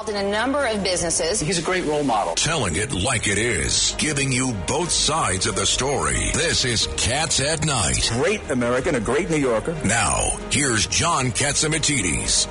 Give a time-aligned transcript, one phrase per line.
[0.00, 1.40] Involved in a number of businesses.
[1.40, 2.34] He's a great role model.
[2.34, 6.30] Telling it like it is, giving you both sides of the story.
[6.32, 8.08] This is Cats at Night.
[8.14, 9.76] Great American, a great New Yorker.
[9.84, 12.48] Now, here's John Catsimatidis.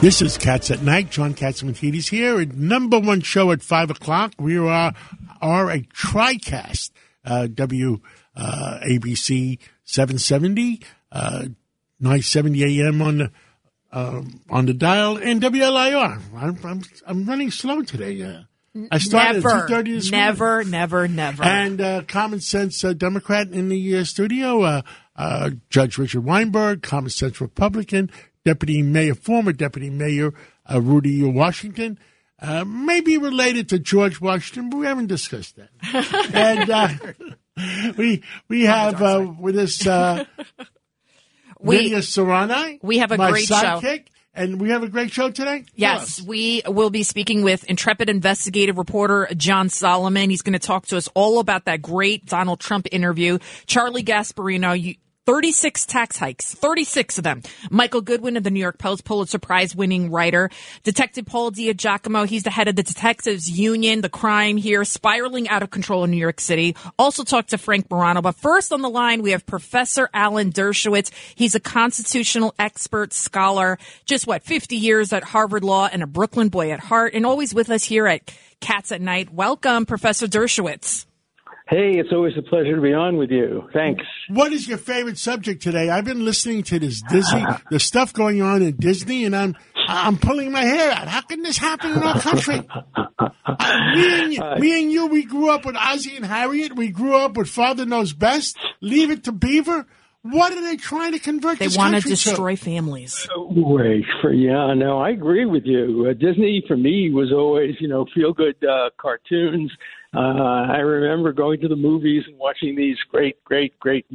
[0.00, 1.10] This is Cats at Night.
[1.10, 2.44] John Catsimatidis here.
[2.44, 4.34] Number one show at 5 o'clock.
[4.38, 4.94] We are,
[5.42, 6.92] are a TriCast,
[7.24, 7.98] uh, W,
[8.36, 11.46] uh, ABC 770, uh,
[11.98, 13.30] 970 AM on the
[13.92, 16.20] um, on the dial and WLIR.
[16.36, 18.22] I'm, I'm, I'm running slow today.
[18.22, 18.42] Uh,
[18.90, 20.70] I started never, at 2.30 this never, morning.
[20.70, 21.42] never, never.
[21.42, 24.82] And uh, Common Sense uh, Democrat in the uh, studio, uh,
[25.16, 28.10] uh, Judge Richard Weinberg, Common Sense Republican,
[28.44, 30.32] Deputy Mayor, former Deputy Mayor
[30.70, 31.98] uh, Rudy Washington.
[32.40, 35.70] Uh, maybe related to George Washington, but we haven't discussed that.
[36.32, 40.24] and uh, we we have uh, with us uh,
[41.60, 42.78] We- Lydia Serrani.
[42.82, 43.80] we have a great show.
[44.34, 45.64] and we have a great show today.
[45.74, 50.30] Yes, we will be speaking with intrepid investigative reporter John Solomon.
[50.30, 53.38] He's going to talk to us all about that great Donald Trump interview.
[53.66, 54.94] Charlie Gasparino, you,
[55.28, 57.42] 36 tax hikes, 36 of them.
[57.70, 60.48] Michael Goodwin of the New York Post, Pulitzer Prize winning writer.
[60.84, 64.00] Detective Paul Giacomo, he's the head of the Detectives Union.
[64.00, 66.76] The crime here spiraling out of control in New York City.
[66.98, 68.22] Also talk to Frank Morano.
[68.22, 71.12] But first on the line, we have Professor Alan Dershowitz.
[71.34, 73.76] He's a constitutional expert, scholar,
[74.06, 77.52] just what, 50 years at Harvard Law and a Brooklyn boy at heart, and always
[77.54, 79.30] with us here at Cats at Night.
[79.30, 81.04] Welcome, Professor Dershowitz.
[81.68, 83.68] Hey, it's always a pleasure to be on with you.
[83.74, 84.02] Thanks.
[84.30, 85.90] What is your favorite subject today?
[85.90, 89.54] I've been listening to this Disney, the stuff going on in Disney, and I'm
[89.86, 91.08] I'm pulling my hair out.
[91.08, 92.56] How can this happen in our country?
[93.94, 96.76] Me, and you, me and you, we grew up with Ozzy and Harriet.
[96.76, 98.56] We grew up with Father Knows Best.
[98.80, 99.86] Leave it to Beaver.
[100.22, 101.58] What are they trying to convert to?
[101.60, 103.28] They this want to country destroy families.
[103.36, 106.06] Wait for yeah, no, I agree with you.
[106.08, 109.70] Uh, Disney for me was always you know feel good uh, cartoons.
[110.14, 110.20] Uh,
[110.72, 114.06] I remember going to the movies and watching these great, great, great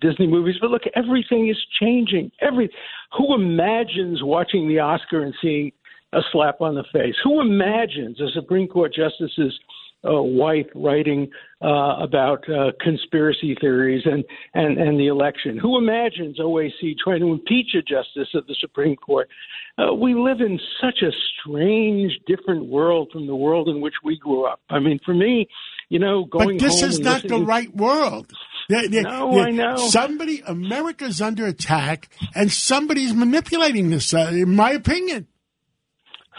[0.00, 0.56] Disney movies.
[0.60, 2.30] But look, everything is changing.
[2.40, 2.70] Every
[3.16, 5.72] who imagines watching the Oscar and seeing
[6.12, 7.14] a slap on the face?
[7.24, 9.58] Who imagines a Supreme Court justice's
[10.06, 11.30] uh, wife writing
[11.62, 15.58] uh, about uh, conspiracy theories and, and, and the election.
[15.58, 19.28] Who imagines OAC trying to impeach a justice of the Supreme Court?
[19.76, 24.16] Uh, we live in such a strange, different world from the world in which we
[24.18, 24.60] grew up.
[24.70, 25.48] I mean, for me,
[25.88, 28.32] you know, going But this is not the right world.
[28.68, 29.42] Yeah, yeah, No, yeah.
[29.42, 29.76] I know.
[29.76, 34.14] Somebody, America's under attack, and somebody's manipulating this.
[34.14, 35.26] Uh, in my opinion.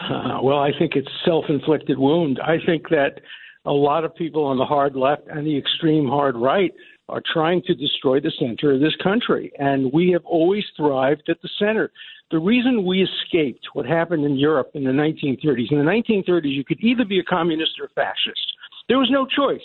[0.01, 2.39] Uh, well, I think it's self-inflicted wound.
[2.41, 3.21] I think that
[3.65, 6.73] a lot of people on the hard left and the extreme hard right
[7.07, 11.41] are trying to destroy the center of this country, and we have always thrived at
[11.41, 11.91] the center.
[12.31, 16.63] The reason we escaped what happened in Europe in the 1930s, in the 1930s, you
[16.63, 18.41] could either be a communist or a fascist.
[18.89, 19.61] There was no choice.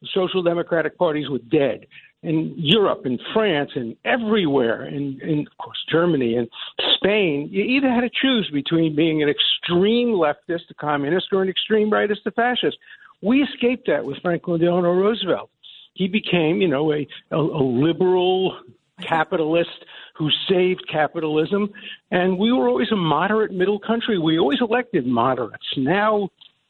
[0.00, 1.86] The social democratic parties were dead.
[2.22, 6.48] In Europe, in France, and everywhere, and, in of course Germany and
[6.94, 11.50] Spain, you either had to choose between being an extreme leftist, a communist, or an
[11.50, 12.78] extreme rightist, a fascist.
[13.20, 15.50] We escaped that with Franklin Delano Roosevelt.
[15.94, 18.56] He became, you know, a, a, a liberal
[19.00, 19.70] capitalist
[20.16, 21.70] who saved capitalism,
[22.10, 24.18] and we were always a moderate middle country.
[24.18, 25.66] We always elected moderates.
[25.76, 26.28] Now,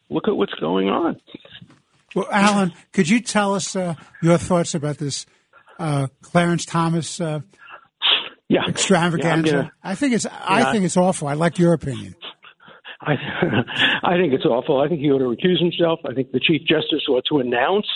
[0.08, 1.20] look at what's going on.
[2.14, 5.26] Well, Alan, could you tell us uh, your thoughts about this
[5.78, 7.40] uh, Clarence Thomas uh,
[8.48, 8.60] yeah.
[8.68, 9.46] extravaganza?
[9.46, 11.28] Yeah, gonna- I think it's I think it's awful.
[11.28, 12.14] I'd like your opinion.
[13.00, 13.14] I,
[14.04, 14.80] I think it's awful.
[14.80, 16.00] I think he ought to recuse himself.
[16.08, 17.86] I think the Chief Justice ought to announce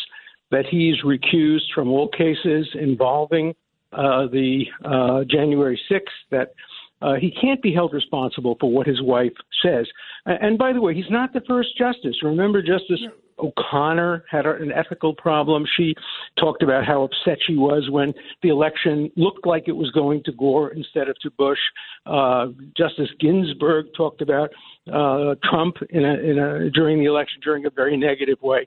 [0.50, 3.54] that he's recused from all cases involving
[3.92, 6.54] uh, the uh, January 6th, that
[7.00, 9.86] uh, he can't be held responsible for what his wife says.
[10.26, 12.16] And, by the way, he's not the first justice.
[12.22, 13.00] Remember, Justice
[13.38, 15.64] O'Connor had an ethical problem.
[15.76, 15.94] She
[16.38, 18.12] talked about how upset she was when
[18.42, 21.58] the election looked like it was going to Gore instead of to Bush.
[22.06, 24.50] Uh, Justice Ginsburg talked about
[24.92, 28.66] uh, Trump in a, in a, during the election during a very negative way.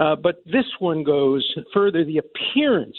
[0.00, 2.04] Uh, but this one goes further.
[2.04, 2.96] The appearance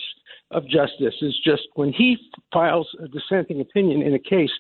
[0.52, 2.18] of justice is just when he
[2.52, 4.52] files a dissenting opinion in a case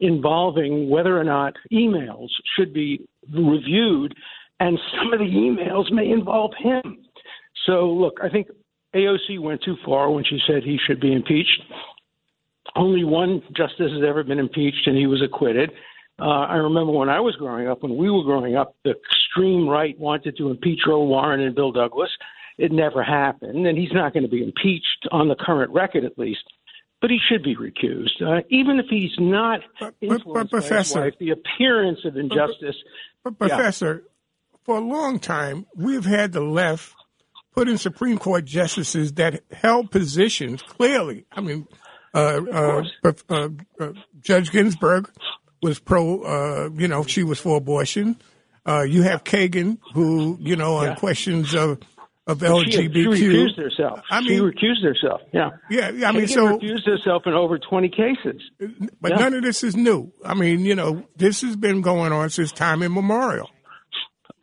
[0.00, 3.00] involving whether or not emails should be
[3.32, 4.14] reviewed
[4.60, 6.98] and some of the emails may involve him.
[7.66, 8.46] So, look, I think
[8.94, 11.60] AOC went too far when she said he should be impeached.
[12.76, 15.70] Only one justice has ever been impeached, and he was acquitted.
[16.22, 19.68] Uh, I remember when I was growing up, when we were growing up, the extreme
[19.68, 22.10] right wanted to impeach Earl Warren and Bill Douglas.
[22.58, 26.16] It never happened, and he's not going to be impeached on the current record, at
[26.16, 26.44] least.
[27.00, 30.58] But he should be recused, uh, even if he's not but, influenced but, but by
[30.58, 31.14] his Professor, wife.
[31.18, 32.76] The appearance of injustice.
[33.24, 33.56] But, but Yeah.
[33.56, 34.04] Professor,
[34.64, 36.94] for a long time, we've had the left
[37.52, 41.26] put in Supreme Court justices that held positions clearly.
[41.32, 41.66] I mean,
[42.14, 42.82] uh, uh,
[43.28, 43.48] uh,
[43.80, 45.10] uh, Judge Ginsburg
[45.62, 48.16] was pro, uh, you know, she was for abortion.
[48.66, 50.94] Uh, you have Kagan, who, you know, on Yeah.
[50.96, 51.78] questions of,
[52.26, 53.06] of But she, she LGBTQ.
[53.08, 54.00] recused herself.
[54.10, 55.20] I mean, she recused herself.
[55.32, 55.50] Yeah.
[55.70, 58.40] Yeah, I mean, Kagan so, recused herself in over twenty cases.
[59.00, 59.16] but Yeah.
[59.18, 60.12] none of this is new.
[60.24, 63.50] I mean, you know, this has been going on since time immemorial.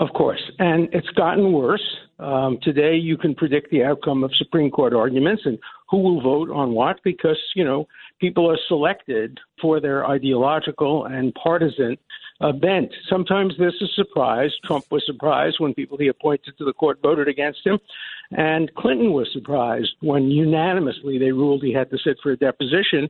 [0.01, 1.83] Of course, and it's gotten worse.
[2.19, 5.57] Um, today, you can predict the outcome of Supreme Court arguments and
[5.89, 7.87] who will vote on what because you know
[8.19, 11.97] people are selected for their ideological and partisan
[12.41, 12.91] uh, bent.
[13.09, 14.51] Sometimes this is surprise.
[14.63, 17.79] Trump was surprised when people he appointed to the court voted against him,
[18.31, 23.09] and Clinton was surprised when unanimously they ruled he had to sit for a deposition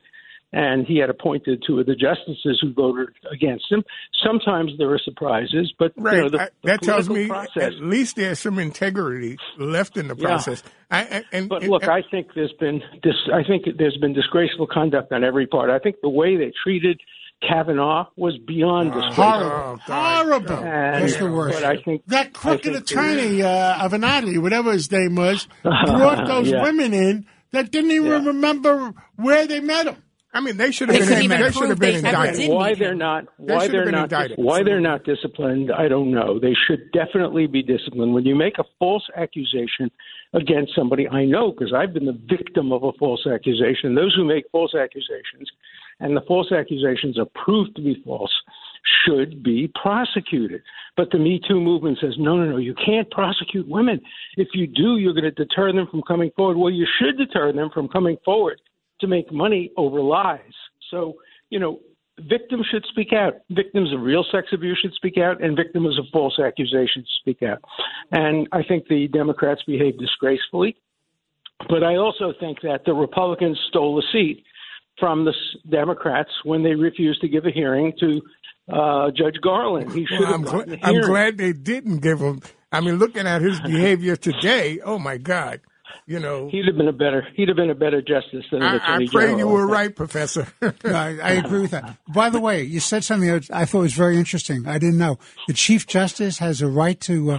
[0.52, 3.84] and he had appointed two of the justices who voted against him.
[4.24, 6.16] Sometimes there are surprises, but Right.
[6.16, 7.62] you know, the, I- the that tells me process.
[7.62, 10.26] at least there's some integrity left in the Yeah.
[10.26, 10.62] process.
[10.90, 14.12] I, I, and, But and- look, I think there's been dis, I think there's been
[14.12, 15.70] disgraceful conduct on every part.
[15.70, 17.00] I think the way they treated
[17.48, 19.24] Kavanaugh was beyond disgraceful.
[19.24, 19.78] Horrible.
[19.86, 20.52] Horrible.
[20.56, 21.60] And, That's the worst.
[21.62, 26.26] But I think That crooked I think- attorney, uh, Avenatti, whatever his name was, brought
[26.26, 26.62] those Yeah.
[26.62, 28.26] women in that didn't even Yeah.
[28.26, 29.96] remember where they met them.
[30.32, 32.40] I mean, they should have couldn't been, they should have been they ever indicted.
[32.40, 32.50] did.
[32.50, 32.98] why they're him.
[32.98, 34.38] not why should they're not indicted.
[34.38, 38.58] why they're not disciplined I don't know they should definitely be disciplined when you make
[38.58, 39.90] a false accusation
[40.32, 44.24] against somebody I know because I've been the victim of a false accusation those who
[44.24, 45.50] make false accusations
[45.98, 48.32] and the false accusations are proved to be false
[49.04, 50.62] should be prosecuted
[50.96, 54.00] but the me too movement says no no no you can't prosecute women
[54.36, 57.52] if you do you're going to deter them from coming forward well you should deter
[57.52, 58.60] them from coming forward
[59.00, 60.40] to make money over lies
[60.90, 61.16] so,
[61.48, 61.80] you know,
[62.28, 63.34] victims should speak out.
[63.50, 67.62] Victims of real sex abuse should speak out, and victims of false accusations speak out.
[68.10, 70.76] And I think the Democrats behaved disgracefully.
[71.68, 74.44] But I also think that the Republicans stole a seat
[74.98, 75.32] from the
[75.68, 78.20] Democrats when they refused to give a hearing to
[78.72, 79.92] uh, Judge Garland.
[79.92, 82.40] He should Well, I'm, gl- I'm glad they didn't give him.
[82.72, 85.60] I mean, looking at his behavior today, oh my God,
[86.06, 86.48] you know.
[86.50, 87.26] He'd have been a better.
[87.34, 89.38] He'd have been a better justice than an I, attorney I pray general.
[89.38, 89.72] you were think.
[89.72, 90.46] right, Professor.
[90.62, 91.96] No, I, I agree with that.
[92.08, 94.66] By the way, you said something that I thought was very interesting.
[94.66, 95.18] I didn't know.
[95.46, 97.38] The Chief Justice has a right to uh,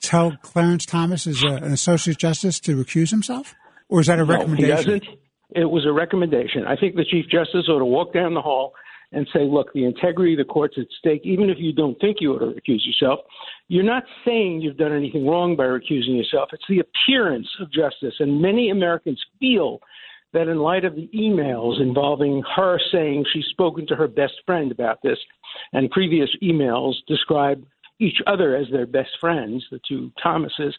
[0.00, 3.54] tell Clarence Thomas, as a, an Associate Justice, to recuse himself?
[3.88, 4.76] Or is that a No, recommendation?
[4.76, 5.04] he doesn't.
[5.56, 6.64] It was a recommendation.
[6.66, 8.74] I think the Chief Justice ought to walk down the hall
[9.12, 11.22] and say, look, the integrity of the court's at stake.
[11.24, 13.20] Even if you don't think you ought to recuse yourself,
[13.68, 16.48] you're not saying you've done anything wrong by recusing yourself.
[16.52, 18.14] It's the appearance of justice.
[18.18, 19.80] And many Americans feel
[20.32, 24.70] that in light of the emails involving her saying she's spoken to her best friend
[24.72, 25.18] about this,
[25.72, 27.64] and previous emails describe
[28.00, 30.74] each other as their best friends, the two Thomases,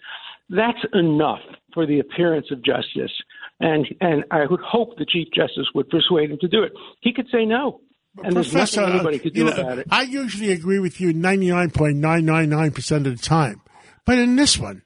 [0.50, 1.42] that's enough
[1.74, 3.12] for the appearance of justice.
[3.60, 6.72] And and I would hope the Chief Justice would persuade him to do it.
[7.02, 7.82] He could say no.
[8.24, 9.88] And there's Professor, nothing anybody could do you know, about it.
[9.90, 13.62] I usually agree with you 99.999% of the time.
[14.06, 14.82] But in this one,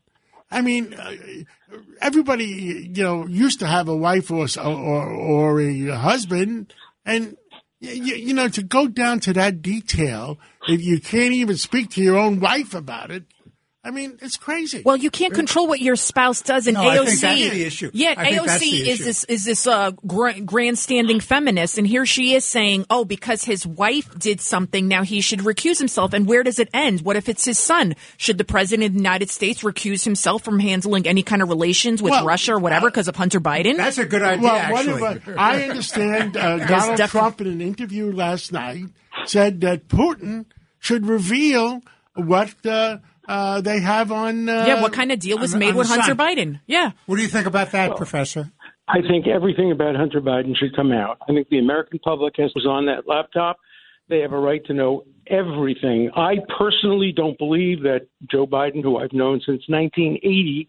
[0.52, 1.16] I mean, uh,
[2.02, 2.46] everybody,
[2.94, 6.74] you know, used to have a wife or, or, or a husband.
[7.06, 7.38] And,
[7.80, 10.38] you, you know, to go down to that detail,
[10.68, 13.24] if you can't even speak to your own wife about it,
[13.86, 14.82] I mean, it's crazy.
[14.86, 17.06] Well, you can't control what your spouse does in No, I AOC.
[17.06, 17.92] think that's the issue.
[17.94, 19.92] Yeah, I think AOC that's the is this is this uh,
[20.46, 25.20] grandstanding feminist, and here she is saying, "Oh, because his wife did something, now he
[25.20, 27.02] should recuse himself." And where does it end?
[27.02, 27.96] What if it's his son?
[28.18, 32.02] Should the president of the United States recuse himself from handling any kind of relations
[32.02, 33.78] with Well, Russia or whatever because of Hunter Biden?
[33.78, 35.02] That's a good idea, Well, actually.
[35.02, 35.38] whatever.
[35.38, 38.86] I understand uh, Donald def- Trump in an interview last night
[39.26, 40.46] said that Putin
[40.80, 41.82] should reveal
[42.16, 42.98] what uh,
[43.28, 44.50] uh, they have on.
[44.50, 46.16] Uh, yeah, what kind of deal was on- made on with Hunter.
[46.16, 46.60] Biden?
[46.68, 46.92] Yeah.
[47.06, 48.52] What do you think about that, Professor?
[48.88, 51.18] I think everything about Hunter Biden should come out.
[51.28, 53.58] I think the American public has was on that laptop.
[54.10, 56.12] They have a right to know everything.
[56.16, 60.68] I personally don't believe that Joe Biden, who I've known since 1980,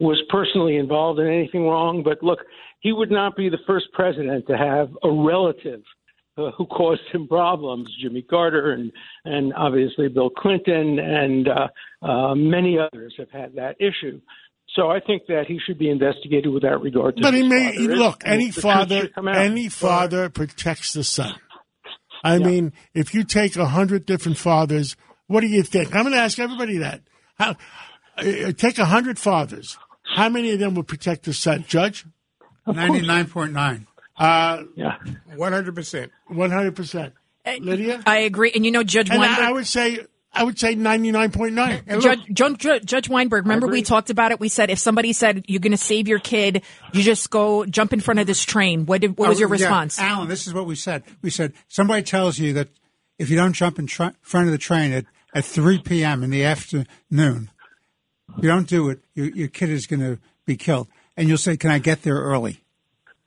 [0.00, 2.02] was personally involved in anything wrong.
[2.02, 2.40] But look,
[2.80, 5.82] he would not be the first president to have a relative
[6.36, 8.90] uh, who caused him problems, Jimmy Carter and
[9.24, 11.68] and obviously Bill Clinton and uh,
[12.06, 14.20] uh, many others have had that issue.
[14.74, 17.16] So I think that he should be investigated with that regard.
[17.16, 17.96] To But he may father.
[17.96, 18.22] look.
[18.24, 19.36] And Any father, should come out.
[19.36, 21.34] any father protects the son.
[22.24, 24.96] I mean, if you take a hundred different fathers,
[25.26, 25.94] what do you think?
[25.94, 27.02] I'm going to ask everybody that.
[27.34, 27.56] How,
[28.16, 29.76] uh, take a hundred fathers.
[30.14, 32.06] How many of them would protect the son, Judge?
[32.66, 33.86] Ninety nine point nine.
[34.16, 34.96] Uh, yeah,
[35.36, 36.12] one hundred percent.
[36.28, 37.14] One hundred percent.
[37.60, 38.52] Lydia, I agree.
[38.54, 39.38] And you know, Judge and Weinberg.
[39.44, 39.98] I, I would say,
[40.32, 41.82] I would say ninety nine point nine.
[42.00, 44.38] Judge, Judge, Judge Weinberg, remember we talked about it?
[44.38, 47.92] We said if somebody said you're going to save your kid, you just go jump
[47.92, 48.86] in front of this train.
[48.86, 49.64] What, did, what was Oh, your yeah.
[49.64, 49.98] response?
[49.98, 50.28] Alan?
[50.28, 51.02] This is what we said.
[51.20, 52.68] We said somebody tells you that
[53.18, 56.22] if you don't jump in tr- front of the train at, at 3 p.m.
[56.22, 57.50] in the afternoon,
[58.40, 60.86] you don't do it, your, your kid is going to be killed.
[61.16, 62.61] And you'll say, "Can I get there early?"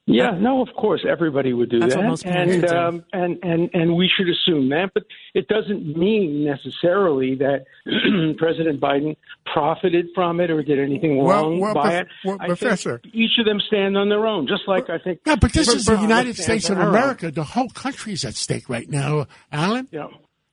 [0.08, 3.40] Yeah, no, of course, everybody would do That's that, what most parents and um, and
[3.42, 4.92] and and we should assume that.
[4.94, 7.66] But it doesn't mean necessarily that
[8.38, 9.16] President Biden
[9.52, 12.08] profited from it or did anything Well- wrong well, by it.
[12.24, 15.22] well, I think Professor- each of them stand on their own, just like I think.
[15.26, 16.90] Yeah, but this is the United States of on own.
[16.90, 17.32] America.
[17.32, 19.88] The whole country is at stake right now, Alan.
[19.92, 20.08] Yeah.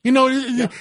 [0.04, 0.28] You know,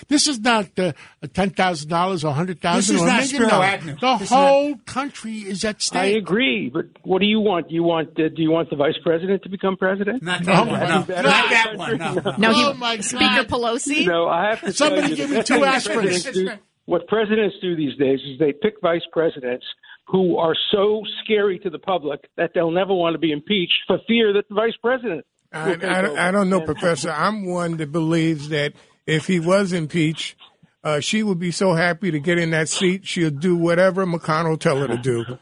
[0.07, 0.93] this is not uh,
[1.33, 3.67] ten thousand dollars or hundred thousand This is or a not million Spiro dollars.
[3.69, 3.95] Agnew.
[4.01, 6.01] The This is whole country is at stake.
[6.01, 7.69] I agree, but what do you want?
[7.69, 10.23] Do you want uh, do you want the vice president to become president?
[10.23, 11.01] Not that one, no.
[11.03, 12.21] better Not for that one, country.
[12.39, 13.47] no, No, he, Oh, my Speaker God.
[13.47, 14.07] Pelosi.
[14.07, 16.33] No, I have to Somebody tell you, give me two aspirins.
[16.33, 16.49] do-
[16.85, 19.65] What presidents do these days is they pick vice presidents
[20.07, 23.99] who are so scary to the public that they'll never want to be impeached for
[24.07, 25.25] fear that the vice president.
[25.53, 26.17] I, will take over.
[26.19, 27.11] I, I don't know, And- Professor.
[27.11, 28.73] I'm one that believes that
[29.11, 30.35] if he was impeached,
[30.83, 34.59] uh, she would be so happy to get in that seat, she'll do whatever McConnell
[34.59, 35.37] tell her to do.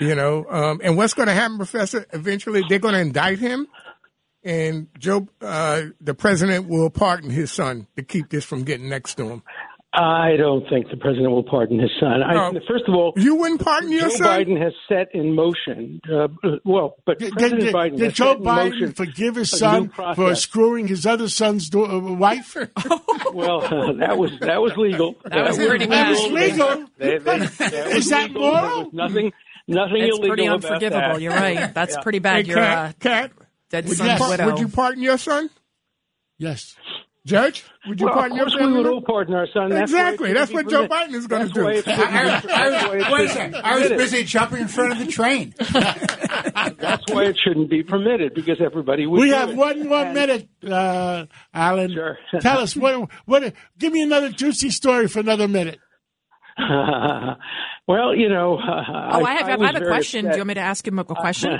[0.00, 2.06] You know, um, and what's going to happen, Professor?
[2.12, 3.68] Eventually, they're going to indict him,
[4.42, 9.14] and Joe, uh, the president, will pardon his son to keep this from getting next
[9.16, 9.42] to him.
[9.94, 12.22] I don't think the president will pardon his son.
[12.22, 12.58] I, No.
[12.66, 14.26] first of all, You wouldn't pardon your Joe son?
[14.26, 16.00] Biden has set in motion.
[16.10, 16.28] Uh,
[16.64, 19.90] well, but Did, President did- Biden did has Joe set in Biden forgive his son
[20.14, 22.56] for screwing his other son's do- uh, wife?
[23.34, 23.60] Well,
[23.98, 25.14] that was that was legal.
[25.24, 26.84] That was pretty That was legal.
[26.98, 27.60] They- they- that was
[27.96, 28.42] Is that legal.
[28.42, 28.84] There moral?
[28.84, 29.32] was Nothing,
[29.68, 31.00] nothing It's illegal pretty about unforgivable.
[31.00, 31.20] that.
[31.20, 31.74] You're right.
[31.74, 32.02] That's Yeah.
[32.02, 32.46] pretty bad.
[32.46, 33.30] Hey, You're uh, Cat, Cat,
[33.70, 34.46] dead would, son's you widow.
[34.46, 35.50] would you pardon your son?
[36.38, 36.76] Yes.
[37.24, 38.76] Judge, would you Well, pardon your course we family?
[38.78, 38.96] would member?
[38.96, 39.70] all pardon our son.
[39.70, 40.28] That's Exactly.
[40.30, 41.10] shouldn't That's what Joe permitted.
[41.12, 41.62] Biden is gonna do.
[41.64, 42.46] why it shouldn't be- I, that's
[42.84, 43.56] I, why it wait a second.
[43.62, 45.54] I was busy jumping in front of the train.
[46.78, 49.20] That's why it shouldn't be permitted because everybody would.
[49.20, 49.56] We do have it.
[49.56, 51.92] one more And- minute, uh, Alan.
[51.92, 52.18] Sure.
[52.40, 53.08] Tell us what.
[53.26, 53.54] What?
[53.78, 55.78] Give me another juicy story for another minute.
[57.86, 58.56] well, you know.
[58.58, 60.24] Uh, Oh, I have, I, was have a very question.
[60.24, 61.52] Do you want me to ask him a question?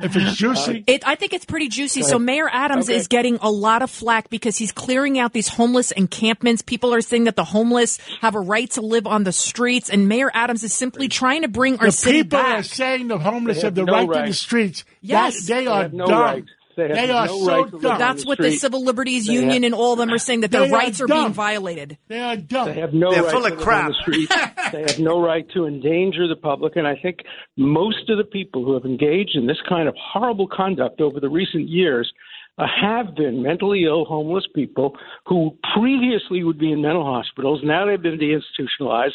[0.00, 2.02] If it's juicy, It, I think it's pretty juicy.
[2.02, 2.18] So.
[2.18, 2.96] Mayor Adams Okay.
[2.96, 6.62] is getting a lot of flack because he's clearing out these homeless encampments.
[6.62, 10.08] People are saying that the homeless have a right to live on the streets, and
[10.08, 12.60] Mayor Adams is simply trying to bring our the city people back.
[12.60, 14.84] are saying the homeless They have have the no right to the streets.
[15.00, 15.46] Yes.
[15.46, 16.20] That- they, They are have no dumb.
[16.20, 16.44] right.
[16.76, 17.92] They have are no so right to dumb.
[17.92, 18.50] on That's the what the.
[18.52, 20.72] Civil Liberties They Union have- and all of them are saying that their They are
[20.78, 21.98] rights are being violated.
[22.08, 22.68] They are dumb.
[22.68, 23.84] They have no They're right full to of live crap.
[23.86, 24.28] on the street.
[24.72, 26.76] they have no right to endanger the public.
[26.76, 27.18] And I think
[27.56, 31.28] most of the people who have engaged in this kind of horrible conduct over the
[31.28, 32.12] recent years
[32.58, 34.94] uh, have been mentally ill, homeless people
[35.26, 37.60] who previously would be in mental hospitals.
[37.64, 39.12] Now they've been deinstitutionalized.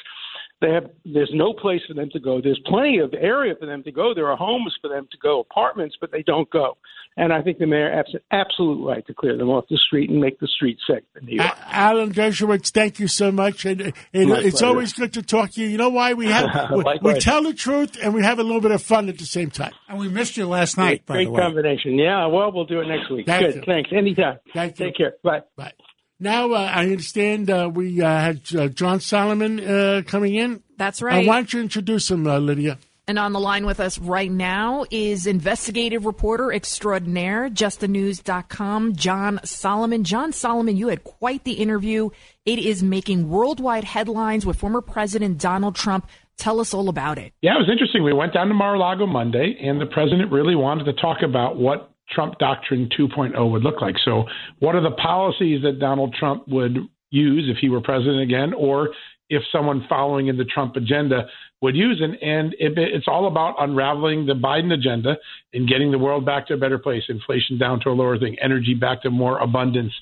[0.59, 2.41] They have there's no place for them to go.
[2.41, 4.13] There's plenty of area for them to go.
[4.15, 6.77] There are homes for them to go, apartments, but they don't go.
[7.15, 10.09] And I think the mayor has an absolute right to clear them off the street
[10.09, 11.51] and make the street safe in New York.
[11.51, 13.65] A- Alan Dershowitz, thank you so much.
[13.65, 14.65] And, and it's pleasure.
[14.67, 15.67] always good to talk to you.
[15.67, 18.61] You know why we have we, we tell the truth and we have a little
[18.61, 19.73] bit of fun at the same time.
[19.89, 21.41] And we missed you last night, by Great the way.
[21.41, 21.97] combination.
[21.97, 23.25] Yeah, well, we'll do it next week.
[23.25, 23.55] Thank Good.
[23.55, 23.61] you.
[23.65, 23.89] Thanks.
[23.95, 24.37] Anytime.
[24.53, 24.85] Thank you.
[24.87, 25.13] Take care.
[25.23, 25.41] Bye.
[25.57, 25.73] Right.
[26.19, 30.63] Now, uh, I understand uh, we uh, had uh, John Solomon uh, coming in.
[30.77, 31.27] That's Uh, right.
[31.27, 32.77] why don't you introduce him, uh, Lydia?
[33.09, 40.03] And on the line with us right now is investigative reporter extraordinaire, justthenews.com, John Solomon.
[40.03, 42.09] John Solomon, you had quite the interview.
[42.45, 46.07] It is making worldwide headlines with former President Donald Trump.
[46.37, 47.31] Tell us all about it.
[47.41, 48.03] Yeah, it was interesting.
[48.03, 51.91] We went down to Mar-a-Lago Monday, and the president really wanted to talk about what
[52.09, 53.95] Trump Doctrine 2.0 would look like.
[54.03, 54.23] So,
[54.59, 56.77] what are the policies that Donald Trump would
[57.09, 58.89] use if he were president again, or
[59.29, 61.27] if someone following in the Trump agenda
[61.61, 62.21] would use it?
[62.21, 65.17] And it, it's all about unraveling the Biden agenda
[65.53, 68.37] and getting the world back to a better place, inflation down to a lower thing,
[68.41, 69.93] energy back to more abundance.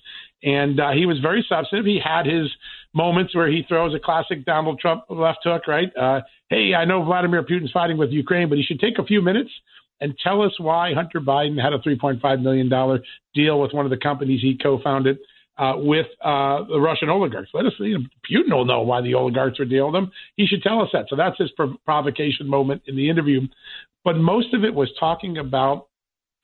[0.43, 1.85] And uh, he was very substantive.
[1.85, 2.51] He had his
[2.93, 5.89] moments where he throws a classic Donald Trump left hook, right?
[5.99, 9.23] Uh, hey, I know Vladimir Putin's fighting with Ukraine, but he should take a few
[9.23, 9.49] minutes
[10.01, 13.01] and tell us why Hunter Biden had a $3.5 million
[13.33, 15.17] deal with one of the companies he co founded
[15.57, 17.51] uh, with uh, the Russian oligarchs.
[17.53, 17.99] Let us, know,
[18.29, 20.11] Putin will know why the oligarchs are dealing with him.
[20.35, 21.05] He should tell us that.
[21.09, 21.51] So that's his
[21.85, 23.41] provocation moment in the interview.
[24.03, 25.87] But most of it was talking about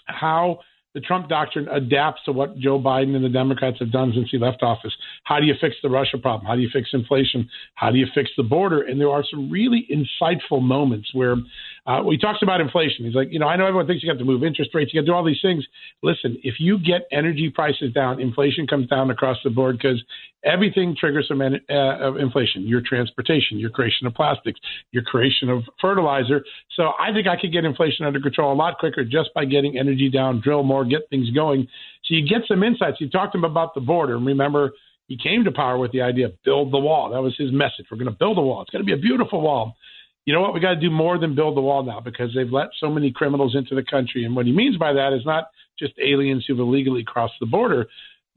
[0.06, 0.60] how
[0.94, 4.38] the Trump doctrine adapts to what Joe Biden and the Democrats have done since he
[4.38, 4.92] left office.
[5.24, 6.46] How do you fix the Russia problem?
[6.46, 7.50] How do you fix inflation?
[7.76, 8.82] How do you fix the border?
[8.82, 11.36] And there are some really insightful moments where
[11.88, 13.06] uh, he talks about inflation.
[13.06, 15.02] He's like, you know, I know everyone thinks you got to move interest rates, you
[15.02, 15.66] got to do all these things.
[16.04, 20.04] Listen, if you get energy prices down, inflation comes down across the board because
[20.44, 22.68] everything triggers some uh, inflation.
[22.68, 24.60] Your transportation, your creation of plastics,
[24.92, 26.46] your creation of fertilizer.
[26.76, 29.80] So I think I could get inflation under control a lot quicker just by getting
[29.80, 31.68] energy down, drill more, get things going.
[32.06, 32.98] So you get some insights.
[33.02, 34.72] You talked to him about the border, and remember
[35.08, 37.10] he came to power with the idea of build the wall.
[37.10, 37.88] That was his message.
[37.90, 38.62] We're going to build a wall.
[38.62, 39.76] It's going to be a beautiful wall.
[40.26, 40.54] You know what?
[40.54, 43.12] We got to do more than build the wall now because they've let so many
[43.12, 44.24] criminals into the country.
[44.24, 45.46] And what he means by that is not
[45.80, 47.88] just aliens who've illegally crossed the border,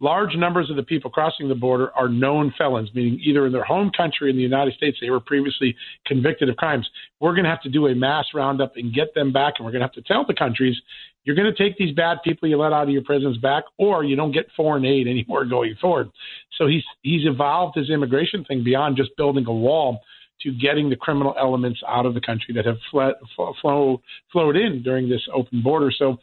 [0.00, 3.64] large numbers of the people crossing the border are known felons, meaning either in their
[3.64, 5.76] home country in the United States they were previously
[6.07, 6.88] convicted of crimes.
[7.21, 9.73] We're going to have to do a mass roundup and get them back, and we're
[9.73, 10.76] going to have to tell the countries
[11.25, 14.05] you're going to take these bad people you let out of your prisons back, or
[14.05, 16.11] you don't get foreign aid anymore going forward.
[16.59, 20.00] So he's he's evolved his immigration thing beyond just building a wall
[20.43, 23.14] to getting the criminal elements out of the country that have fled,
[23.61, 24.00] flow,
[24.33, 25.91] flowed in during this open border.
[25.97, 26.19] So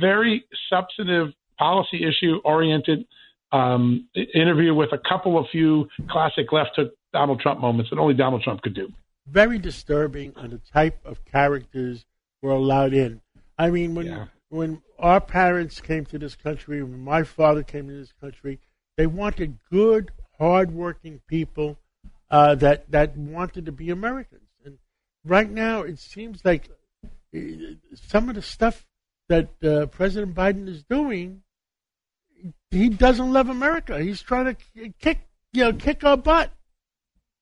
[0.00, 1.28] very substantive
[1.58, 3.06] policy issue oriented
[3.52, 8.14] um, interview with a couple of few classic left hook Donald Trump moments that only
[8.14, 8.92] Donald Trump could do.
[9.26, 12.04] Very disturbing on the type of characters
[12.42, 13.20] were allowed in.
[13.56, 14.26] I mean, when yeah.
[14.48, 18.58] when our parents came to this country, when my father came to this country,
[18.96, 21.78] they wanted good, hardworking people
[22.30, 24.48] uh, that that wanted to be Americans.
[24.64, 24.78] And
[25.24, 26.70] right now, it seems like
[27.34, 27.38] uh,
[27.94, 28.86] some of the stuff
[29.28, 31.42] that uh, President Biden is doing
[32.70, 34.00] he doesn't love America.
[34.00, 35.20] He's trying to kick
[35.52, 36.52] you know kick our butt.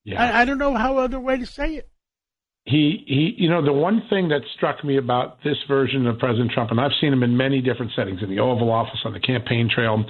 [0.05, 0.23] Yeah.
[0.23, 1.89] I, I don't know how other way to say it.
[2.65, 6.53] He he you know the one thing that struck me about this version of President
[6.53, 9.21] Trump, and I've seen him in many different settings in the Oval Office, on the
[9.21, 10.05] campaign trail.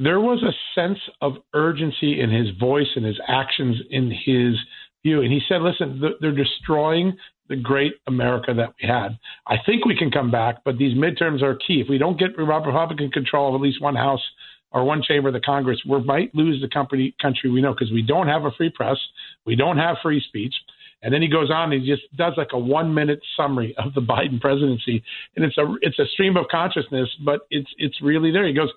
[0.00, 4.54] There was a sense of urgency in his voice and his actions in his
[5.02, 5.22] view.
[5.22, 7.16] And he said, listen, they're destroying
[7.48, 9.18] the great America that we had.
[9.46, 11.80] I think we can come back, but these midterms are key.
[11.80, 14.22] If we don't get Republican control of at least one House
[14.70, 17.90] or one chamber of the Congress, we might lose the company, country we know because
[17.90, 18.98] we don't have a free press,
[19.46, 20.54] we don't have free speech.
[21.02, 23.94] And then he goes on and he just does like a one minute summary of
[23.94, 25.02] the Biden presidency.
[25.36, 28.46] And it's a it's a stream of consciousness, but it's it's really there.
[28.46, 28.70] He goes,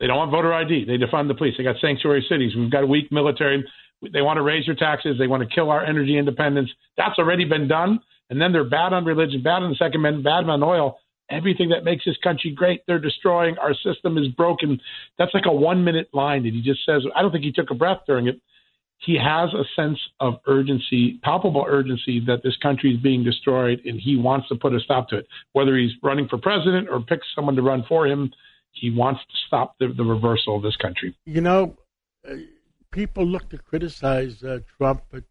[0.00, 2.84] They don't want voter ID, they defund the police, they got sanctuary cities, we've got
[2.84, 3.64] a weak military
[4.12, 5.16] they want to raise your taxes.
[5.18, 6.70] They want to kill our energy independence.
[6.96, 8.00] That's already been done.
[8.28, 10.98] And then they're bad on religion, bad on the Second Amendment, bad on oil.
[11.30, 13.56] Everything that makes this country great, they're destroying.
[13.58, 14.80] Our system is broken.
[15.18, 17.02] That's like a one minute line that he just says.
[17.14, 18.40] I don't think he took a breath during it.
[18.98, 24.00] He has a sense of urgency, palpable urgency, that this country is being destroyed, and
[24.00, 25.26] he wants to put a stop to it.
[25.52, 28.32] Whether he's running for president or picks someone to run for him,
[28.76, 31.16] he wants to stop the, the reversal of this country.
[31.24, 31.76] You know,
[32.90, 35.24] people look to criticize uh, Trump, but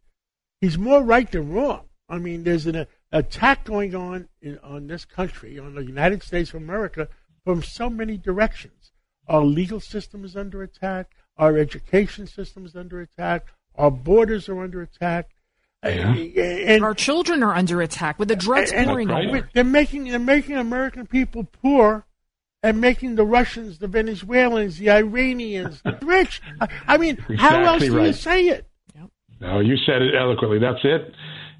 [0.61, 1.85] he's more right than wrong.
[2.09, 6.23] I mean, there's an uh, attack going on in, on this country, on the United
[6.23, 7.07] States of America,
[7.43, 8.91] from so many directions.
[9.27, 11.11] Our legal system is under attack.
[11.37, 13.47] Our education system is under attack.
[13.75, 15.29] Our borders are under attack.
[15.83, 16.13] Yeah.
[16.15, 19.49] And our children are under attack with the drugs pouring over.
[19.53, 22.05] They're making they're making American people poor
[22.65, 26.41] and making the Russians, the Venezuelans, the Iranians rich.
[26.87, 28.07] I mean, exactly how else do right.
[28.07, 28.67] you say it?
[29.39, 30.57] No, you said it eloquently.
[30.57, 31.13] That's it.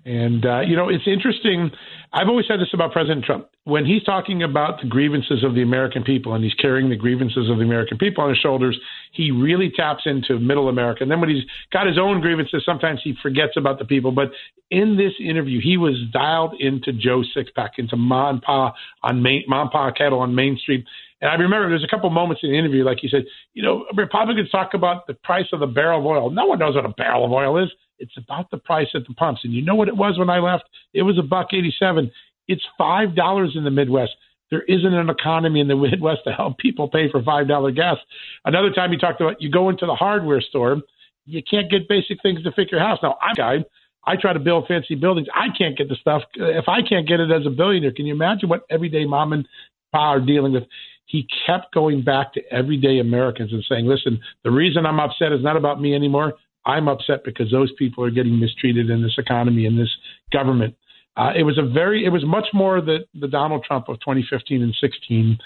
[0.05, 1.69] And, uh, you know, it's interesting.
[2.11, 3.49] I've always said this about President Trump.
[3.65, 7.49] When he's talking about the grievances of the American people and he's carrying the grievances
[7.51, 8.79] of the American people on his shoulders,
[9.15, 11.03] he really taps into middle America.
[11.03, 14.11] And then when he's got his own grievances, sometimes he forgets about the people.
[14.11, 14.31] But
[14.69, 18.73] in this interview, he was dialed into Joe Sixpack, into Ma Pa
[19.03, 20.85] on Main, Ma Pa Kettle on Main Street.
[21.21, 23.23] And I remember there's a couple moments in the interview, like he said,
[23.53, 26.29] you know, Republicans talk about the price of the barrel of oil.
[26.29, 27.71] No one knows what a barrel of oil is.
[27.99, 29.41] It's about the price at the pumps.
[29.43, 30.65] And you know what it was when I left?
[30.93, 32.11] It was a buck eighty-seven.
[32.47, 34.11] It's five dollars in the Midwest.
[34.51, 37.97] There isn't an economy in the Midwest to help people pay for five dollar gas.
[38.43, 40.81] Another time he talked about you go into the hardware store,
[41.25, 42.99] you can't get basic things to fix your house.
[43.01, 43.65] Now I'm guy.
[44.07, 45.27] I try to build fancy buildings.
[45.33, 46.21] I can't get the stuff.
[46.35, 49.47] If I can't get it as a billionaire, can you imagine what everyday mom and
[49.91, 50.63] pa are dealing with?
[51.07, 55.41] He kept going back to everyday Americans and saying, listen, the reason I'm upset is
[55.41, 56.33] not about me anymore.
[56.65, 59.89] I'm upset because those people are getting mistreated in this economy, in this
[60.31, 60.75] government.
[61.17, 64.61] Uh, it was a very, it was much more the the Donald Trump of 2015
[64.61, 65.37] and 16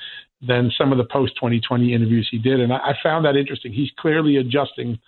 [0.42, 3.74] than some of the post 2020 interviews he did, and I, I found that interesting.
[3.74, 5.00] He's clearly adjusting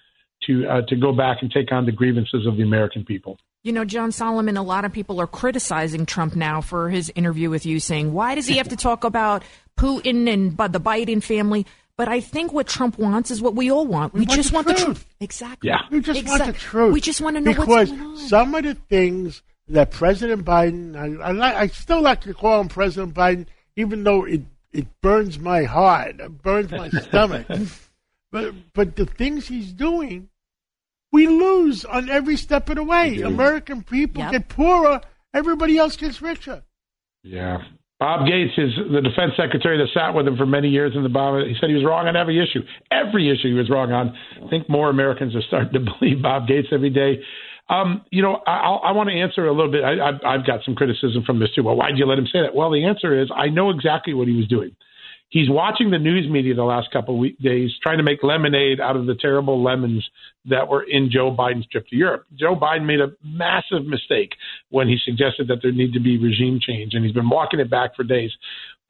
[0.47, 3.37] to uh, to go back and take on the grievances of the American people.
[3.63, 7.51] You know, John Solomon, a lot of people are criticizing Trump now for his interview
[7.51, 9.43] with you, saying, why does he have to talk about
[9.77, 11.67] Putin and the Biden family?
[11.95, 14.13] But I think what Trump wants is what we all want.
[14.13, 14.85] We, We want just the want the truth.
[14.85, 15.07] truth.
[15.19, 15.69] Exactly.
[15.69, 15.81] Yeah.
[15.91, 16.93] We just want the truth.
[16.93, 18.17] We just want to know because what's going on.
[18.17, 19.43] some of the things
[19.73, 24.03] that President Biden, I, I, like, I still like to call him President Biden, even
[24.03, 27.47] though it, it burns my heart, it burns my stomach.
[28.31, 30.29] But but the things he's doing,
[31.11, 33.21] we lose on every step of the way.
[33.21, 34.31] American people Yep.
[34.31, 35.01] get poorer,
[35.33, 36.63] everybody else gets richer.
[37.23, 37.57] Yeah.
[37.99, 41.09] Bob Gates is the defense secretary that sat with him for many years in the
[41.09, 41.47] Obama.
[41.47, 42.61] He said he was wrong on every issue.
[42.89, 44.17] Every issue he was wrong on.
[44.43, 47.21] I think more Americans are starting to believe Bob Gates every day.
[47.71, 49.83] Um, you know, I, I'll- want to answer a little bit.
[49.83, 51.63] I, I've got some criticism from this too.
[51.63, 52.53] Well, why'd you let him say that?
[52.53, 54.75] Well, the answer is I know exactly what he was doing.
[55.29, 58.81] He's watching the news media the last couple of week days, trying to make lemonade
[58.81, 60.05] out of the terrible lemons
[60.49, 62.25] that were in Joe Biden's trip to Europe.
[62.37, 64.31] Joe Biden made a massive mistake
[64.71, 67.69] when he suggested that there need to be regime change, and he's been walking it
[67.69, 68.31] back for days.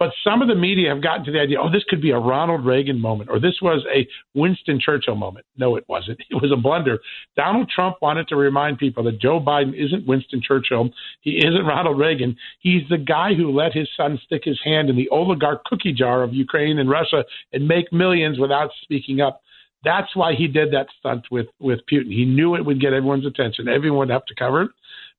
[0.02, 2.18] But some of the media have gotten to the idea, oh, this could be a
[2.18, 5.46] Ronald Reagan moment, or this was a Winston Churchill moment.
[5.58, 6.18] No, it wasn't.
[6.32, 6.98] It was a blunder.
[7.36, 10.90] Donald Trump wanted to remind people that Joe Biden isn't Winston Churchill.
[11.22, 12.36] He isn't Ronald Reagan.
[12.62, 16.24] He's the guy who let his son stick his hand in the oligarch cookie jar
[16.24, 19.44] of Ukraine and Russia and make millions without speaking up.
[19.84, 22.12] That's why he did that stunt with with Putin.
[22.12, 23.68] He knew it would get everyone's attention.
[23.68, 24.72] Everyone would have to cover it.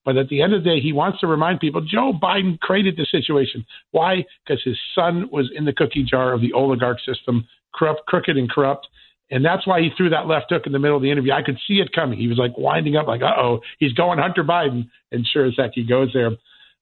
[0.04, 2.96] But at the end of the day, he wants to remind people Joe Biden created
[2.96, 3.64] the situation.
[3.92, 4.24] Why?
[4.44, 8.50] Because his son was in the cookie jar of the oligarch system, corrupt, crooked, and
[8.50, 8.88] corrupt.
[9.30, 11.32] And that's why he threw that left hook in the middle of the interview.
[11.32, 12.18] I could see it coming.
[12.18, 14.90] He was like winding up, like, uh oh, he's going Hunter Biden.
[15.10, 16.30] And sure as heck, he goes there.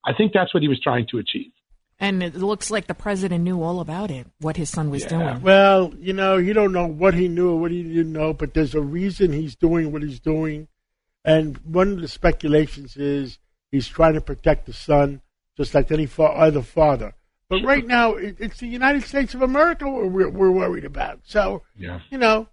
[0.05, 1.53] I think that's what he was trying to achieve.
[2.01, 5.43] And it looks like the president knew all about it, what his son was doing.
[5.43, 8.55] Well, you know, you don't know what he knew or what he didn't know, but
[8.55, 10.67] there's a reason he's doing what he's doing.
[11.25, 13.39] And one of the speculations is
[13.71, 15.21] he's trying to protect the son,
[15.57, 17.15] just like any fa- other father.
[17.49, 21.21] But right now, it, it's the United States of America we're, we're worried about.
[21.25, 22.01] So, Yeah.
[22.11, 22.49] you know,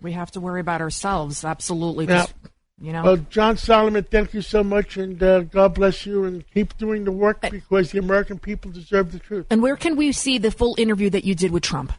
[0.00, 2.06] We have to worry about ourselves, absolutely.
[2.06, 2.22] Yeah.
[2.26, 2.34] 'cause,
[2.80, 6.44] You know, well, John Solomon, thank you so much, and uh, God bless you, and
[6.52, 9.46] keep doing the work because the American people deserve the truth.
[9.50, 11.92] and where can we see the full interview that you did with Trump?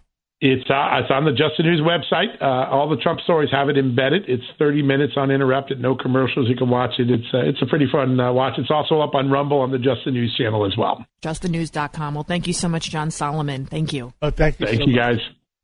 [0.45, 2.35] It's uh, it's on the Just the News website.
[2.41, 4.23] Uh, all the Trump stories have it embedded.
[4.27, 6.49] It's 30 minutes uninterrupted, no commercials.
[6.49, 7.09] You can watch it.
[7.09, 8.55] It's uh, it's a pretty fun uh, watch.
[8.57, 11.05] It's also up on Rumble on the Just the News channel as well.
[11.23, 12.15] JustTheNews.com.
[12.15, 13.67] Well, thank you so much, John Solomon.
[13.67, 14.11] Thank you.
[14.21, 14.65] Oh, thank you.
[14.65, 15.17] Thank so you much.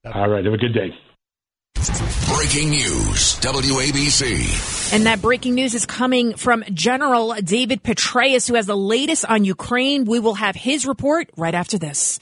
[0.06, 0.16] guys.
[0.16, 0.96] All right, have a good day.
[2.34, 4.94] Breaking news, WABC.
[4.94, 9.44] And that breaking news is coming from General David Petraeus, who has the latest on
[9.44, 10.06] Ukraine.
[10.06, 12.22] We will have his report right after this.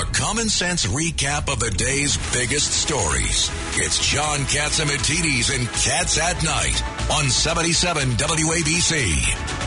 [0.00, 3.50] A common sense recap of the day's biggest stories.
[3.74, 6.82] It's John Catsimatidis and Cats at Night
[7.12, 9.60] on 77 WABC.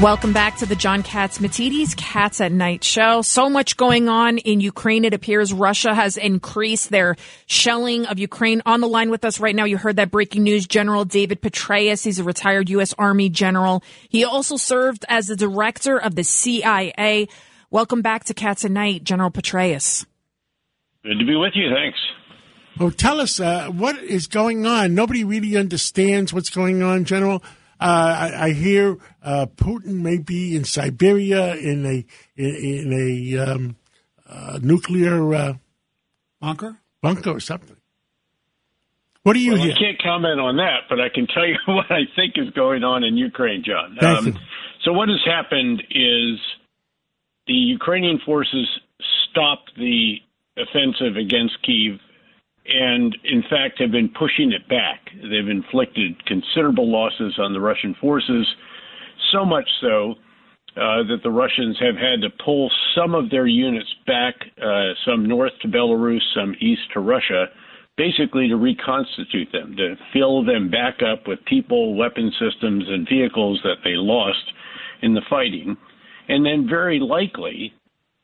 [0.00, 3.22] Welcome back to the John Catsimatidis Cats at Night show.
[3.22, 5.04] So much going on in Ukraine.
[5.04, 8.62] It appears Russia has increased their shelling of Ukraine.
[8.66, 10.64] On the line with us right now, you heard that breaking news.
[10.64, 12.94] General David Petraeus, he's a retired U.S.
[12.96, 13.82] Army general.
[14.08, 17.26] He also served as the director of the CIA.
[17.72, 20.04] Welcome back to Cats at Night, General Petraeus.
[21.04, 21.70] Good to be with you.
[21.72, 21.98] Thanks.
[22.80, 24.92] Well, tell us uh, what is going on.
[24.96, 27.44] Nobody really understands what's going on, General.
[27.80, 32.04] Uh, I, I hear uh, Putin may be in Siberia in a
[32.36, 33.76] in, in a um,
[34.28, 35.52] uh, nuclear uh,
[36.40, 37.76] bunker bunker or something.
[39.22, 39.74] What do you well, hear?
[39.74, 42.82] I can't comment on that, but I can tell you what I think is going
[42.82, 43.96] on in Ukraine, John.
[44.00, 44.34] Thank you.
[44.82, 46.38] So what has happened is
[47.50, 48.68] the Ukrainian forces
[49.28, 50.18] stopped the
[50.56, 51.98] offensive against Kiev
[52.64, 55.00] and in fact have been pushing it back.
[55.20, 58.46] They've inflicted considerable losses on the Russian forces,
[59.32, 60.14] so much so
[60.76, 65.26] uh, that the Russians have had to pull some of their units back, uh, some
[65.26, 67.46] north to Belarus, some east to Russia,
[67.96, 73.58] basically to reconstitute them, to fill them back up with people, weapon systems, and vehicles
[73.64, 74.52] that they lost
[75.02, 75.76] in the fighting.
[76.30, 77.74] And then, very likely,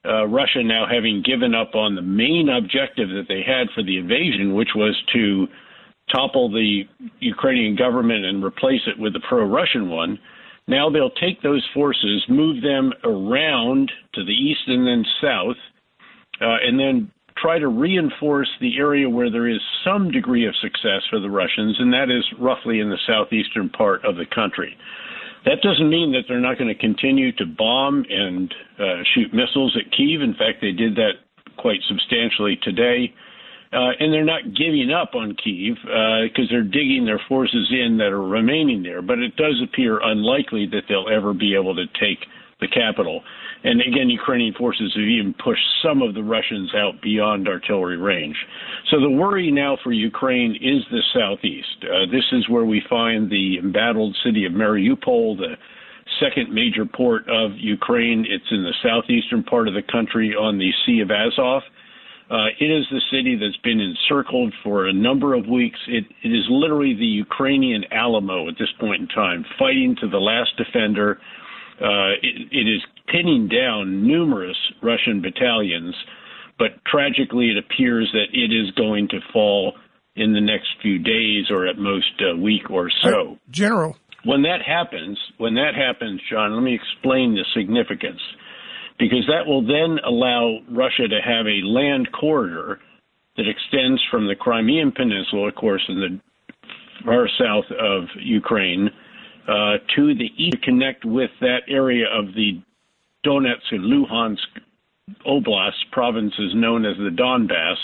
[0.06, 3.98] uh, Russia now having given up on the main objective that they had for the
[3.98, 5.48] invasion, which was to
[6.14, 6.84] topple the
[7.18, 10.20] Ukrainian government and replace it with a pro Russian one.
[10.68, 15.56] Now they'll take those forces, move them around to the east and then south,
[16.40, 21.02] uh, and then try to reinforce the area where there is some degree of success
[21.10, 24.76] for the Russians, and that is roughly in the southeastern part of the country.
[25.46, 29.76] That doesn't mean that they're not going to continue to bomb and uh, shoot missiles
[29.78, 30.20] at Kiev.
[30.20, 31.22] In fact, they did that
[31.56, 33.14] quite substantially today.
[33.72, 37.96] Uh, and they're not giving up on Kiev because uh, they're digging their forces in
[37.98, 39.02] that are remaining there.
[39.02, 42.26] But it does appear unlikely that they'll ever be able to take
[42.60, 43.22] the capital.
[43.66, 48.36] And again, Ukrainian forces have even pushed some of the Russians out beyond artillery range.
[48.90, 51.78] So the worry now for Ukraine is the southeast.
[51.82, 55.56] Uh, this is where we find the embattled city of Mariupol, the
[56.20, 58.24] second major port of Ukraine.
[58.28, 61.62] It's in the southeastern part of the country on the Sea of Azov.
[62.30, 65.78] Uh, it is the city that's been encircled for a number of weeks.
[65.88, 70.18] It, it is literally the Ukrainian Alamo at this point in time, fighting to the
[70.18, 71.18] last defender.
[71.80, 75.94] Uh, it, it is pinning down numerous Russian battalions,
[76.58, 79.74] but tragically, it appears that it is going to fall
[80.16, 83.38] in the next few days or at most a week or so.
[83.50, 83.96] General.
[84.24, 88.20] When that happens, when that happens, John, let me explain the significance
[88.98, 92.80] because that will then allow Russia to have a land corridor
[93.36, 96.20] that extends from the Crimean Peninsula, of course, in the
[97.04, 98.90] far south of Ukraine,
[99.46, 102.62] uh, to the east to connect with that area of the
[103.26, 104.38] Donetsk and Luhansk
[105.26, 107.76] Oblast provinces known as the Donbass,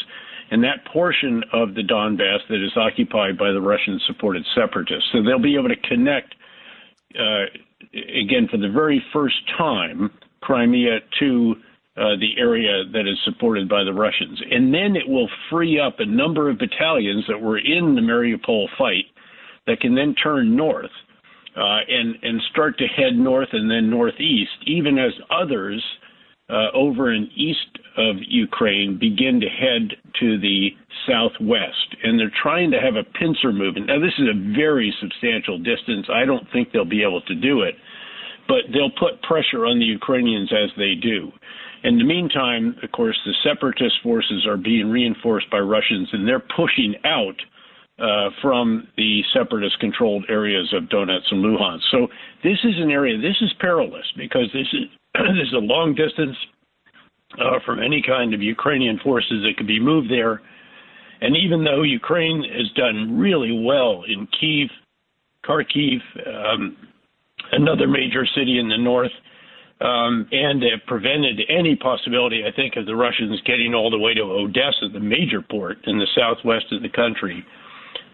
[0.50, 5.09] and that portion of the Donbass that is occupied by the Russian supported separatists.
[5.12, 6.35] So they'll be able to connect,
[7.18, 7.44] uh,
[7.92, 10.11] again, for the very first time,
[10.42, 11.55] Crimea to
[11.96, 14.40] uh, the area that is supported by the Russians.
[14.50, 18.66] And then it will free up a number of battalions that were in the Mariupol
[18.78, 19.05] fight
[19.66, 20.90] that can then turn north
[21.56, 25.82] uh, and and start to head north and then northeast, even as others
[26.50, 30.70] uh, over and east of Ukraine begin to head to the
[31.06, 31.96] southwest.
[32.02, 33.86] And they're trying to have a pincer movement.
[33.86, 36.06] Now, this is a very substantial distance.
[36.12, 37.74] I don't think they'll be able to do it,
[38.48, 41.30] but they'll put pressure on the Ukrainians as they do.
[41.84, 46.44] In the meantime, of course, the separatist forces are being reinforced by Russians, and they're
[46.56, 47.34] pushing out
[48.02, 51.82] uh, from the separatist controlled areas of Donetsk and Luhansk.
[51.92, 52.08] So
[52.42, 56.36] this is an area, this is perilous because this is, this is a long distance
[57.38, 60.42] uh, from any kind of Ukrainian forces that could be moved there.
[61.20, 64.68] And even though Ukraine has done really well in Kiev,
[65.46, 66.76] Kharkiv, um,
[67.52, 69.12] another major city in the north,
[69.80, 74.14] um, and have prevented any possibility, I think, of the Russians getting all the way
[74.14, 77.44] to Odessa, the major port in the southwest of the country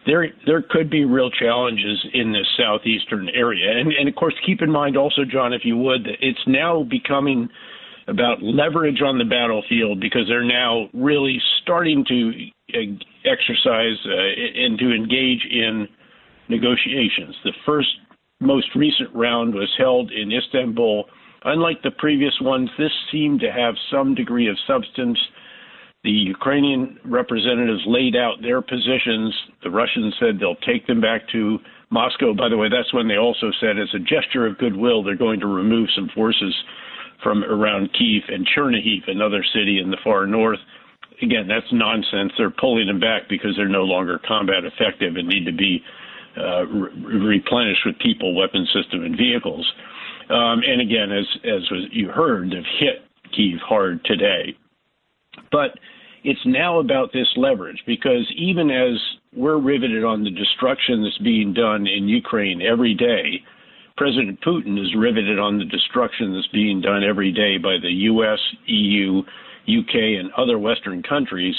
[0.09, 3.79] there there could be real challenges in this southeastern area.
[3.79, 6.83] And, and of course, keep in mind also, John, if you would, that it's now
[6.83, 7.49] becoming
[8.09, 12.33] about leverage on the battlefield because they're now really starting to
[12.75, 15.87] uh, exercise uh, and to engage in
[16.49, 17.37] negotiations.
[17.44, 17.88] The first
[18.40, 21.05] most recent round was held in Istanbul.
[21.44, 25.18] Unlike the previous ones, this seemed to have some degree of substance.
[26.09, 29.29] The Ukrainian representatives laid out their positions.
[29.62, 31.59] The Russians said they'll take them back to
[31.90, 32.33] Moscow.
[32.33, 35.38] By the way, that's when they also said, as a gesture of goodwill, they're going
[35.40, 36.55] to remove some forces
[37.23, 40.61] from around Kiev and Chernihiv, another city in the far north.
[41.21, 42.33] Again, that's nonsense.
[42.38, 45.85] They're pulling them back because they're no longer combat effective and need to be
[46.38, 49.71] uh, re- replenished with people, weapon system, and vehicles.
[50.31, 53.05] Um, and again, as as you heard, they've hit
[53.37, 54.57] Kiev hard today.
[55.53, 55.79] But
[56.29, 59.01] it's now about this leverage because even as
[59.35, 63.43] we're riveted on the destruction that's being done in Ukraine every day,
[63.97, 68.38] President Putin is riveted on the destruction that's being done every day by the U.S.,
[68.67, 69.21] EU,
[69.67, 71.55] UK, and other Western countries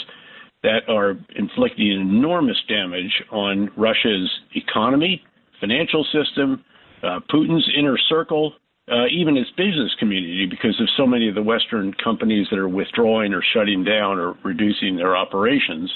[0.62, 5.24] that are inflicting enormous damage on Russia's economy,
[5.60, 6.64] financial system,
[7.02, 8.54] uh, Putin's inner circle,
[8.92, 12.70] uh, even its business community because of so many of the Western companies that are
[12.70, 15.92] withdrawing or shutting down or reducing their operations.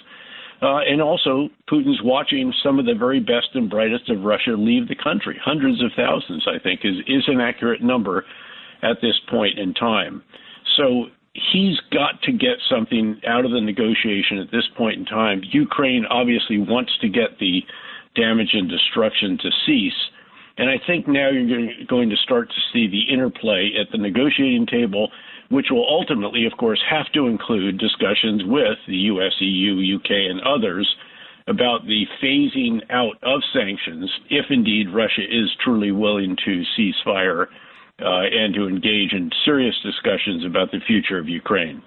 [0.61, 4.87] Uh, and also, Putin's watching some of the very best and brightest of Russia leave
[4.87, 5.37] the country.
[5.43, 8.23] Hundreds of thousands, I think, is, is an accurate number
[8.81, 10.23] at this point in time.
[10.77, 15.41] So he's got to get something out of the negotiation at this point in time.
[15.51, 17.61] Ukraine obviously wants to get the
[18.15, 19.99] damage and destruction to cease.
[20.57, 24.67] And I think now you're going to start to see the interplay at the negotiating
[24.67, 25.09] table,
[25.49, 30.41] which will ultimately, of course, have to include discussions with the US, EU, UK, and
[30.41, 30.87] others
[31.47, 37.49] about the phasing out of sanctions if indeed Russia is truly willing to cease fire
[37.99, 41.81] uh, and to engage in serious discussions about the future of Ukraine.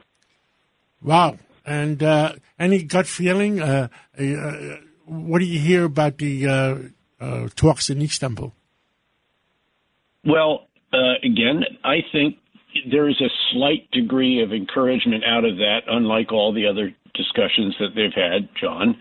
[1.02, 1.38] Wow.
[1.64, 3.60] And uh, any gut feeling?
[3.60, 4.76] Uh, uh
[5.06, 6.78] what do you hear about the uh,
[7.20, 8.52] uh, talks in Istanbul?
[10.26, 12.36] Well, uh, again, I think
[12.90, 17.74] there is a slight degree of encouragement out of that, unlike all the other discussions
[17.78, 18.96] that they've had, John.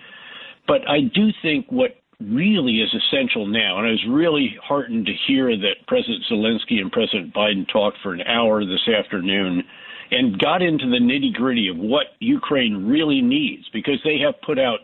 [0.67, 5.13] But I do think what really is essential now, and I was really heartened to
[5.27, 9.63] hear that President Zelensky and President Biden talked for an hour this afternoon
[10.11, 14.59] and got into the nitty gritty of what Ukraine really needs because they have put
[14.59, 14.79] out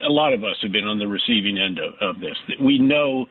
[0.00, 2.36] a lot of us have been on the receiving end of, of this.
[2.60, 3.26] We know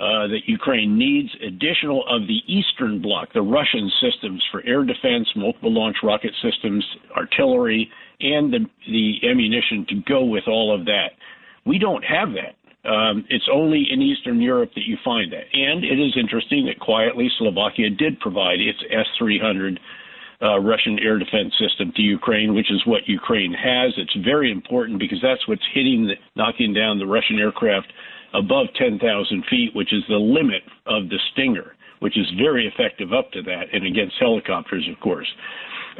[0.00, 5.28] uh, that Ukraine needs additional of the Eastern Bloc, the Russian systems for air defense,
[5.36, 6.84] multiple launch rocket systems,
[7.14, 11.10] artillery, and the, the ammunition to go with all of that.
[11.66, 12.56] We don't have that.
[12.88, 15.44] Um, it's only in Eastern Europe that you find that.
[15.52, 19.78] And it is interesting that quietly Slovakia did provide its S 300
[20.40, 23.92] uh, Russian air defense system to Ukraine, which is what Ukraine has.
[23.98, 27.92] It's very important because that's what's hitting, the, knocking down the Russian aircraft
[28.34, 33.30] above 10,000 feet, which is the limit of the Stinger, which is very effective up
[33.32, 35.28] to that, and against helicopters, of course.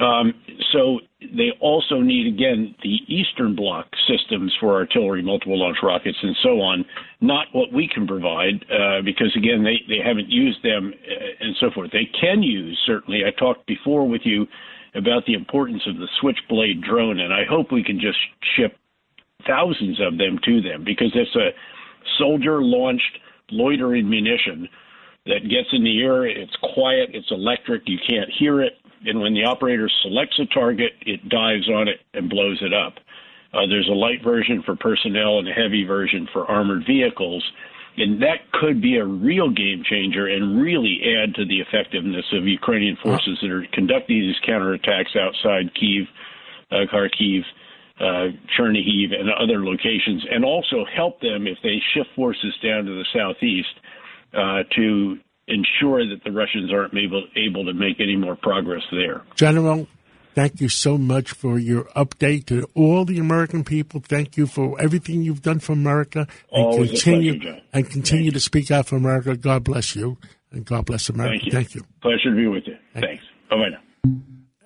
[0.01, 0.33] Um,
[0.73, 6.37] so they also need, again, the Eastern Bloc systems for artillery, multiple launch rockets, and
[6.43, 6.85] so on,
[7.21, 11.57] not what we can provide, uh, because, again, they, they haven't used them uh, and
[11.61, 11.91] so forth.
[11.93, 13.23] They can use, certainly.
[13.27, 14.47] I talked before with you
[14.95, 18.19] about the importance of the Switchblade drone, and I hope we can just
[18.57, 18.77] ship
[19.47, 21.51] thousands of them to them because it's a
[22.19, 23.19] soldier launched
[23.51, 24.69] loitering munition
[25.27, 26.27] that gets in the air.
[26.27, 28.75] It's quiet, it's electric, you can't hear it
[29.07, 32.95] and when the operator selects a target, it dives on it and blows it up.
[33.53, 37.43] Uh, there's a light version for personnel and a heavy version for armored vehicles.
[37.97, 42.47] And that could be a real game changer and really add to the effectiveness of
[42.47, 46.07] Ukrainian forces that are conducting these counterattacks outside Kiev,
[46.71, 47.43] uh, Kharkiv,
[48.01, 52.93] uh, Chernihiv, and other locations, and also help them if they shift forces down to
[52.93, 53.69] the southeast
[54.33, 59.23] uh, to ensure that the Russians aren't able, able to make any more progress there.
[59.35, 59.87] General,
[60.35, 64.01] thank you so much for your update to all the American people.
[64.01, 68.41] Thank you for everything you've done for America and Always continue pleasure, and continue to
[68.41, 69.37] speak out for America.
[69.37, 70.17] God bless you
[70.53, 71.33] and God bless America.
[71.33, 71.53] Thank you.
[71.53, 71.83] Thank you.
[72.01, 72.77] Pleasure to be with you.
[72.95, 73.25] Thanks.
[73.51, 74.21] Bye bye now.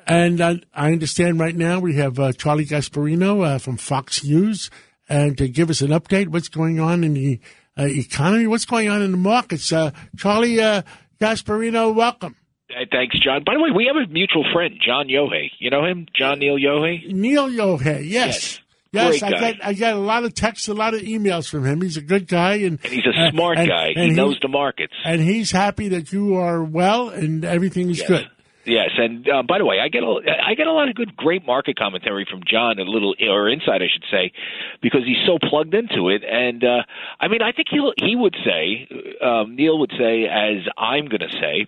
[0.06, 4.70] And I, I understand right now we have uh, Charlie Gasparino uh, from Fox News
[5.08, 7.40] and to give us an update what's going on in the
[7.78, 9.72] uh, economy, what's going on in the markets.
[9.72, 10.82] Uh, Charlie uh,
[11.20, 12.36] Gasparino, welcome.
[12.70, 13.44] Uh, thanks, John.
[13.44, 15.50] By the way, we have a mutual friend, John Yohei.
[15.58, 17.10] You know him, John Neil Yohei.
[17.12, 18.10] Neil Yohei, yes.
[18.10, 18.60] Yes.
[18.92, 19.40] Yes, Great I guy.
[19.52, 21.80] get I get a lot of texts, a lot of emails from him.
[21.82, 23.88] He's a good guy, and, And he's a uh, smart and- guy.
[23.88, 24.92] and he knows the markets.
[25.04, 28.08] and he's happy that you are well and everything is Yes.
[28.08, 28.30] good.
[28.66, 31.16] Yes, and uh, by the way, I get a I get a lot of good,
[31.16, 34.33] great market commentary from John, a little or insight, I should say,
[34.81, 36.24] because he's so plugged into it.
[36.24, 36.83] And uh,
[37.20, 38.88] I mean, I think he he would say,
[39.20, 41.66] um, Neil would say, as I'm going to say,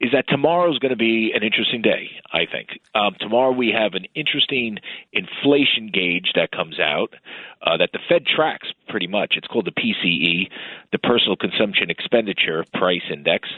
[0.00, 2.10] is that tomorrow's going to be an interesting day.
[2.32, 4.78] I think um, tomorrow we have an interesting
[5.12, 7.14] inflation gauge that comes out
[7.62, 9.34] uh, that the Fed tracks pretty much.
[9.36, 10.50] It's called the PCE,
[10.92, 13.48] the Personal Consumption Expenditure Price Index,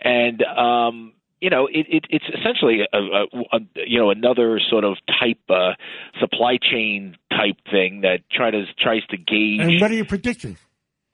[0.00, 4.84] and um, you know, it, it, it's essentially a, a, a, you know another sort
[4.84, 5.74] of type uh,
[6.20, 9.60] supply chain type thing that try to tries to gauge.
[9.60, 10.56] And what are you predicting?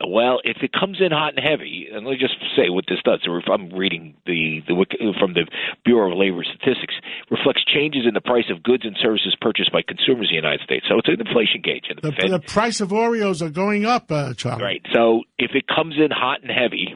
[0.07, 2.99] Well, if it comes in hot and heavy, and let me just say what this
[3.05, 3.21] does.
[3.25, 4.77] If I'm reading the, the
[5.19, 5.49] from the
[5.85, 6.95] Bureau of Labor Statistics,
[7.31, 10.61] reflects changes in the price of goods and services purchased by consumers in the United
[10.61, 10.85] States.
[10.89, 11.89] So it's an inflation gauge.
[11.89, 14.63] The, the the price of Oreos are going up, uh, Charlie.
[14.63, 14.83] Right.
[14.93, 16.95] So if it comes in hot and heavy,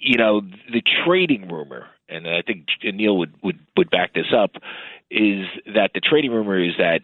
[0.00, 4.52] you know, the trading rumor, and I think Neil would, would, would back this up,
[5.10, 7.00] is that the trading rumor is that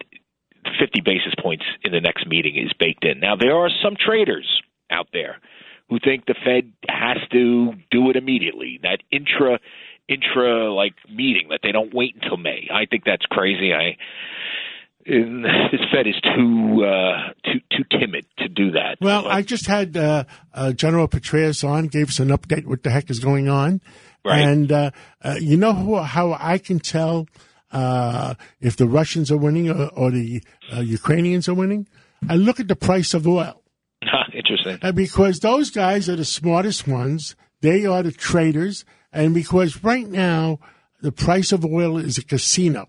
[0.79, 3.19] 50 basis points in the next meeting is baked in.
[3.19, 5.37] Now, there are some traders out there
[5.89, 9.59] who think the Fed has to do it immediately, that intra
[10.07, 12.67] intra like meeting that they don't wait until May.
[12.71, 13.73] I think that's crazy.
[13.73, 13.97] I
[15.13, 18.97] and this Fed is too uh, too too timid to do that.
[19.01, 22.89] Well, I just had uh, uh, General Petraeus on, gave us an update what the
[22.89, 23.81] heck is going on.
[24.23, 24.41] Right.
[24.41, 24.91] And uh,
[25.23, 27.27] uh, you know who, how I can tell
[27.71, 30.41] uh, if the Russians are winning or, or the
[30.75, 31.87] uh, Ukrainians are winning?
[32.27, 33.61] I look at the price of oil.
[34.33, 34.79] Interesting.
[34.81, 40.07] And because those guys are the smartest ones, they are the traders, and because right
[40.07, 40.59] now
[41.01, 42.87] the price of oil is a casino,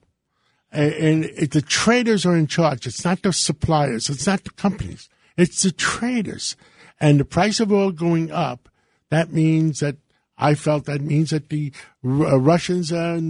[0.77, 2.87] and, and it, the traders are in charge.
[2.87, 4.11] It's not the suppliers.
[4.11, 5.09] It's not the companies.
[5.37, 6.57] It's the traders,
[7.01, 8.69] and the price of oil going up.
[9.11, 9.97] That means that
[10.39, 11.73] I felt that means that the
[12.05, 13.21] uh, Russians are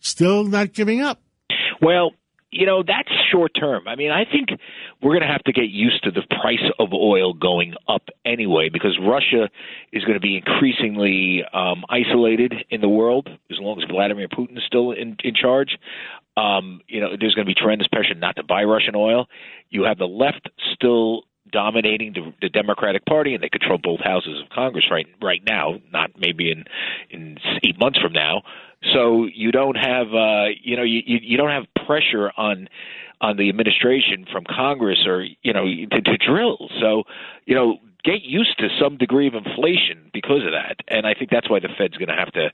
[0.00, 1.20] still not giving up.
[1.80, 2.12] Well,
[2.52, 3.88] you know, that's short term.
[3.88, 4.50] I mean, I think
[5.02, 8.68] we're going to have to get used to the price of oil going up anyway
[8.70, 9.48] because Russia
[9.90, 14.58] is going to be increasingly um, isolated in the world as long as Vladimir Putin
[14.58, 15.78] is still in, in charge.
[16.36, 19.26] Um, you know, there's going to be tremendous pressure not to buy Russian oil.
[19.70, 24.40] You have the left still dominating the, the Democratic Party, and they control both houses
[24.42, 25.74] of Congress right right now.
[25.92, 26.64] Not maybe in
[27.10, 28.42] in eight months from now.
[28.92, 32.68] So you don't have uh, you know you, you don't have pressure on
[33.20, 36.68] on the administration from Congress or you know to, to drill.
[36.80, 37.04] So
[37.46, 41.30] you know get used to some degree of inflation because of that, and I think
[41.30, 42.50] that's why the Fed's going to have to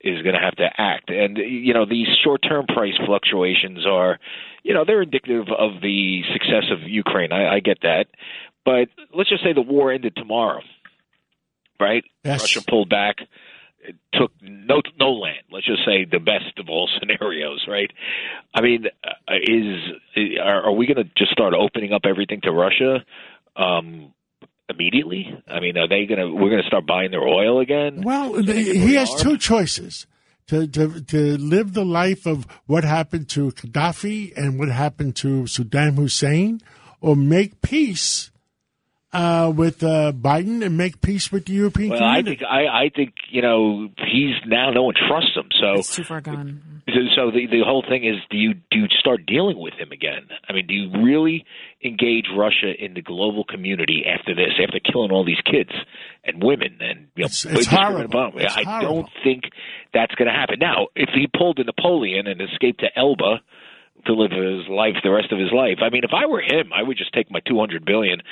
[0.00, 1.10] is going to have to act.
[1.10, 4.18] And you know these short term price fluctuations are
[4.62, 7.32] you know they're indicative of the success of Ukraine.
[7.32, 8.06] I, I get that,
[8.64, 10.62] but let's just say the war ended tomorrow,
[11.80, 12.04] right?
[12.24, 12.40] Yes.
[12.40, 13.18] Russia pulled back
[13.80, 15.44] it took no no land.
[15.50, 17.90] Let's just say the best of all scenarios, right?
[18.54, 22.52] I mean, uh, is are, are we going to just start opening up everything to
[22.52, 23.04] Russia
[23.56, 24.12] um,
[24.68, 25.42] immediately?
[25.46, 26.32] I mean, are they going to?
[26.32, 28.02] We're going to start buying their oil again?
[28.02, 30.06] Well, he has two choices.
[30.48, 35.42] To, to to live the life of what happened to Gaddafi and what happened to
[35.42, 36.62] Saddam Hussein,
[37.02, 38.30] or make peace
[39.12, 42.90] uh, with uh, Biden and make peace with the European well, I think I, I
[42.94, 45.48] think you know he's now no one trusts him.
[45.60, 46.82] So It's too far gone.
[46.86, 49.92] So, so the the whole thing is, do you do you start dealing with him
[49.92, 50.28] again?
[50.48, 51.44] I mean, do you really
[51.84, 55.70] engage Russia in the global community after this, after killing all these kids
[56.24, 58.32] and women and you know, It's- it's horrible.
[58.36, 58.94] It's I horrible.
[59.02, 59.44] don't think
[59.94, 60.58] that's going to happen.
[60.58, 63.40] Now, if he pulled a Napoleon and escaped to Elba
[64.06, 66.72] to live his life the rest of his life, I mean, if I were him,
[66.74, 68.22] I would just take my two hundred billion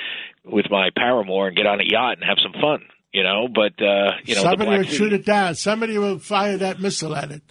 [0.43, 2.83] with my paramour and get on a yacht and have some fun.
[3.13, 5.55] You know, but uh, you know, Somebody will shoot it down.
[5.55, 7.41] Somebody will fire that missile at it.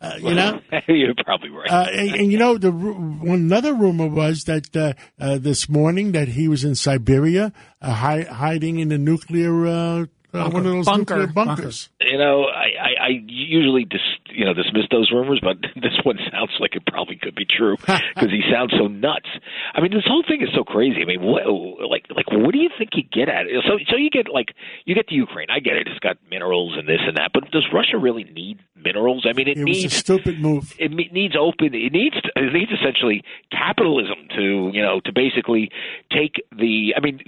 [0.00, 0.60] Uh, you know.
[0.88, 1.68] You're probably right.
[1.68, 6.12] Uh, and, and you know, the one another rumor was that uh, uh, this morning
[6.12, 7.52] that he was in Siberia,
[7.82, 11.16] uh, hi- hiding in a nuclear uh, uh, one of those Bunker.
[11.26, 11.88] nuclear bunkers.
[12.00, 14.00] you know, I, I, I usually dis,
[14.30, 17.76] you know dismiss those rumors, but this one sounds like it probably could be true
[17.80, 19.28] because he sounds so nuts.
[19.74, 21.02] I mean, this whole thing is so crazy.
[21.02, 21.42] I mean, what,
[21.90, 23.64] like, like, what do you think you get at it?
[23.66, 24.54] So, so you get like
[24.84, 25.48] you get the Ukraine.
[25.50, 27.30] I get it; it's got minerals and this and that.
[27.34, 29.26] But does Russia really need minerals?
[29.28, 30.74] I mean, it, It was a needs stupid move.
[30.78, 35.70] it me- needs open it needs it needs essentially capitalism to you know to basically
[36.12, 37.20] take the i mean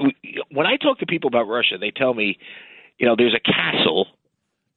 [0.50, 2.38] when i talk to people about russia they tell me
[2.98, 4.06] you know there's a castle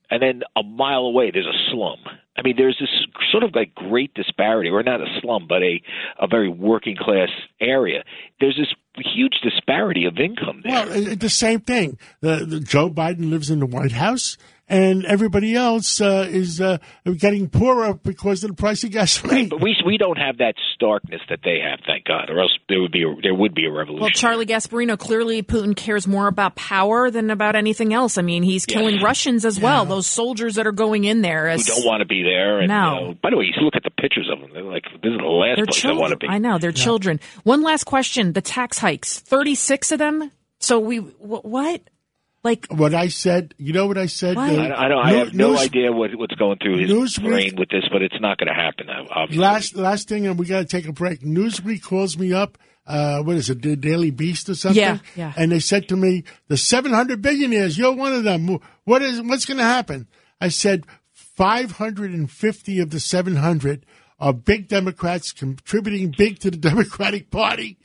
[0.10, 2.00] and then a mile away there's a slum.
[2.38, 2.90] I mean there's this
[3.32, 5.82] sort of like great disparity or not a slum but a
[6.20, 8.04] a very working class area.
[8.40, 10.86] There's this huge disparity of income there.
[10.88, 11.98] Well, the same thing.
[12.22, 14.38] The, the, Joe Biden lives in the White House,
[14.68, 16.78] and everybody else uh, is uh,
[17.18, 19.50] getting poorer because of the price of gasoline.
[19.50, 22.82] but we we don't have that starkness that they have thank god or else there
[22.82, 26.28] would be a, there would be a revolution Well, Charlie Gasparino, clearly Putin cares more
[26.28, 28.18] about power than about anything else.
[28.18, 29.86] I mean, he's killing Russians as well.
[29.86, 31.52] Those soldiers that are going in there.
[31.56, 32.60] who don't want to be there.
[32.60, 32.94] And, No.
[33.00, 34.50] you know, by the way, you look at the pictures of them.
[34.54, 35.98] They're like, this is the last they're place children.
[35.98, 36.28] I want to be.
[36.28, 37.20] I know they're children.
[37.44, 40.32] One last question: the tax hikes, thirty-six of them.
[40.60, 41.82] So we wh- what?
[42.46, 44.36] Like what I said, you know what I said?
[44.36, 44.52] What?
[44.52, 47.24] I, don't- I, don't, I have no News- idea what, what's going through his Newsweek-
[47.24, 48.88] brain with this, but it's not going to happen.
[48.90, 49.42] Obviously.
[49.44, 51.22] Last last thing, and we got to take a break.
[51.22, 52.60] Newsweek calls me up.
[52.86, 54.80] Uh, what is it, the Daily Beast or something?
[54.80, 55.34] Yeah, yeah.
[55.36, 58.60] And they said to me, "The 700 billionaires, you're one of them.
[58.84, 60.08] What is what's going to happen?"
[60.40, 63.86] I said, "550 of the 700
[64.20, 67.78] are big Democrats contributing big to the Democratic Party."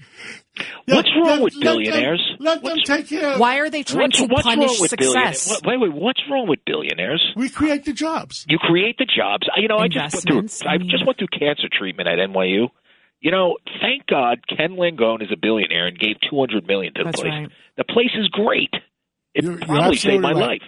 [0.87, 2.33] What's wrong Let- with let them- billionaires?
[2.39, 3.39] Let them, take care.
[3.39, 5.41] why are they trying What's, to what's punish wrong with billionaires?
[5.41, 5.62] success?
[5.64, 7.22] Wait, wait, what's wrong with billionaires?
[7.37, 8.45] We create the jobs.
[8.49, 9.49] You create the jobs.
[9.55, 10.68] I- You know, I just went through.
[10.68, 12.68] I I just went through cancer treatment at NYU.
[13.20, 17.01] You know, thank God Ken Langone is a billionaire and gave two hundred million to
[17.01, 17.31] the That's place.
[17.33, 17.49] right.
[17.76, 18.70] The place is great.
[19.35, 20.61] It You're- you're probably saved my right.
[20.61, 20.62] life.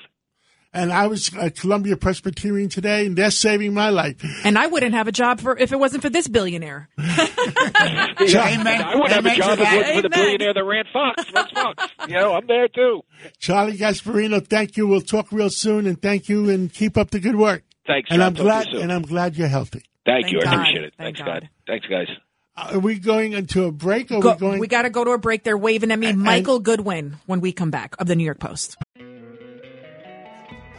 [0.75, 4.17] And I was at Columbia Presbyterian today, and they're saving my life.
[4.43, 6.89] And I wouldn't have a job for if it wasn't for this billionaire.
[6.99, 9.77] I wouldn't have a job to if that.
[9.77, 11.25] wasn't for the billionaire that ran Fox.
[11.35, 11.85] Runs Fox.
[12.09, 13.03] You know, I'm there too.
[13.39, 14.87] Charlie Gasparino, thank you.
[14.87, 17.65] We'll talk real soon, and thank you, and keep up the good work.
[17.87, 18.27] Thanks, And John.
[18.29, 19.83] I'm Talk to you glad, and I'm glad you're healthy.
[20.07, 20.41] Thank, you.
[20.41, 20.95] Thank I appreciate it.
[20.97, 21.41] Thank Thanks, God.
[21.43, 21.49] God.
[21.67, 22.09] Thanks, guys.
[22.57, 24.11] Are we going into a break?
[24.11, 24.61] Or are Go- we going?
[24.61, 25.43] we got to go to a break.
[25.45, 26.07] They're waving at me.
[26.09, 28.77] And- Michael Goodwin when we come back of the New York Post.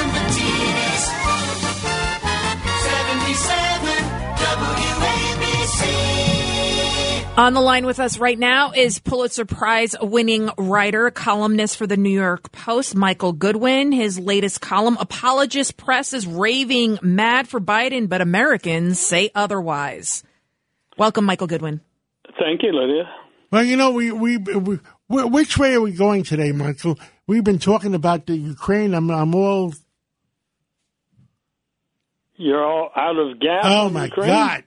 [0.00, 1.02] John Catsimatidis.
[2.84, 4.04] 77
[5.50, 5.84] WABC.
[7.38, 11.96] On the line with us right now is Pulitzer Prize winning writer, columnist for the
[11.98, 13.92] New York Post, Michael Goodwin.
[13.92, 20.24] His latest column, Apologist Press is raving mad for Biden, but Americans say otherwise.
[20.96, 21.80] Welcome, Michael Goodwin.
[22.38, 23.04] Thank you, Lydia.
[23.50, 24.76] Well, you know, we, we, we,
[25.08, 26.98] wh- which way are we going today, Michael?
[27.26, 28.94] We've been talking about the Ukraine.
[28.94, 29.72] I'm, I'm all,
[32.40, 33.64] You're all out of gas.
[33.64, 34.28] oh my Ukraine?
[34.28, 34.64] God.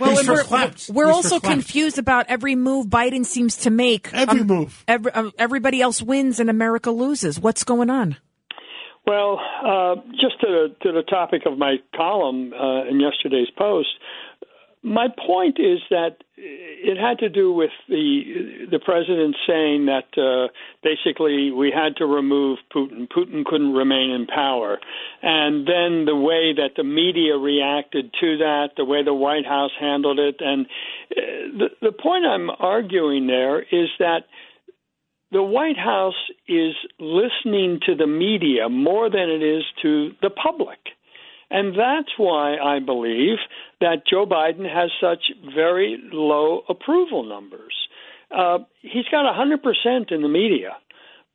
[0.00, 4.12] Well, and we're, we're also for confused about every move Biden seems to make.
[4.14, 4.82] Every move.
[4.88, 7.38] Every, um, everybody else wins and America loses.
[7.38, 8.16] What's going on?
[9.06, 13.88] Well, uh, just to the, to the topic of my column uh, in yesterday's post,
[14.86, 20.46] my point is that it had to do with the the president saying that uh,
[20.82, 23.08] basically we had to remove Putin.
[23.08, 24.78] Putin couldn't remain in power,
[25.22, 29.72] and then the way that the media reacted to that, the way the White House
[29.78, 31.20] handled it, and uh,
[31.58, 34.20] the the point I'm arguing there is that
[35.32, 40.78] the White House is listening to the media more than it is to the public.
[41.50, 43.38] And that's why I believe
[43.80, 47.74] that Joe Biden has such very low approval numbers.
[48.30, 50.76] Uh, he's got 100% in the media,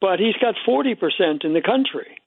[0.01, 2.18] but he's got 40% in the country.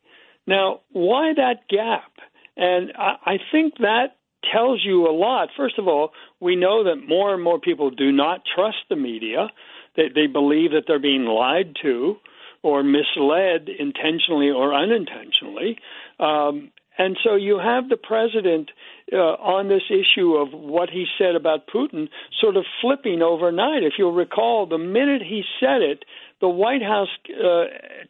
[0.46, 2.12] Now, why that gap?
[2.56, 4.16] And I, I think that
[4.52, 5.48] tells you a lot.
[5.56, 9.48] First of all, we know that more and more people do not trust the media.
[9.96, 12.16] They, they believe that they're being lied to
[12.62, 15.78] or misled intentionally or unintentionally.
[16.18, 18.70] Um, and so you have the president
[19.12, 22.08] uh, on this issue of what he said about Putin
[22.40, 23.82] sort of flipping overnight.
[23.82, 26.04] If you'll recall, the minute he said it,
[26.40, 27.64] the White House uh,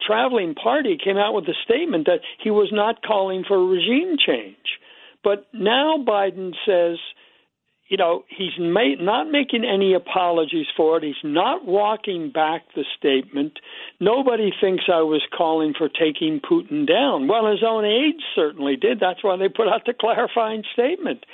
[0.07, 4.57] traveling party came out with a statement that he was not calling for regime change.
[5.23, 6.99] But now Biden says,
[7.89, 11.03] you know, he's ma- not making any apologies for it.
[11.03, 13.59] He's not walking back the statement.
[14.01, 17.29] Nobody thinks I was calling for taking Putin down.
[17.29, 19.01] Well, his own aides certainly did.
[19.01, 21.25] That's why they put out the clarifying statement.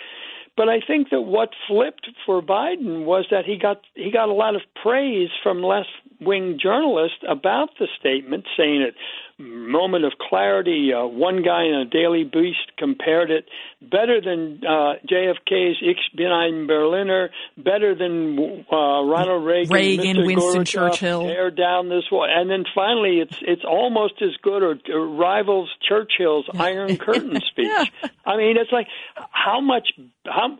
[0.56, 4.34] But I think that what flipped for Biden was that he got he got a
[4.34, 5.88] lot of praise from left
[6.20, 8.94] wing journalists about the statement, saying it
[9.40, 10.92] moment of clarity.
[10.92, 13.46] Uh, one guy in a Daily Beast compared it
[13.80, 20.26] better than uh, JFK's Ich bin ein Berliner, better than uh, Ronald Reagan, Reagan, Mr.
[20.26, 21.22] Winston Gorbachev, Churchill.
[21.22, 25.70] tear down this wall, and then finally it's it's almost as good or, or rivals
[25.88, 27.92] Churchill's Iron Curtain speech.
[28.24, 28.88] I mean, it's like
[29.30, 29.92] how much
[30.26, 30.58] how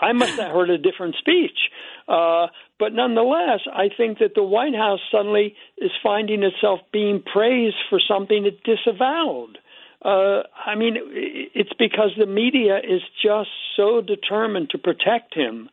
[0.00, 1.58] I must have heard a different speech.
[2.10, 2.48] Uh,
[2.80, 8.00] but nonetheless, I think that the White House suddenly is finding itself being praised for
[8.00, 9.58] something it disavowed.
[10.04, 10.96] Uh, I mean,
[11.54, 15.68] it's because the media is just so determined to protect him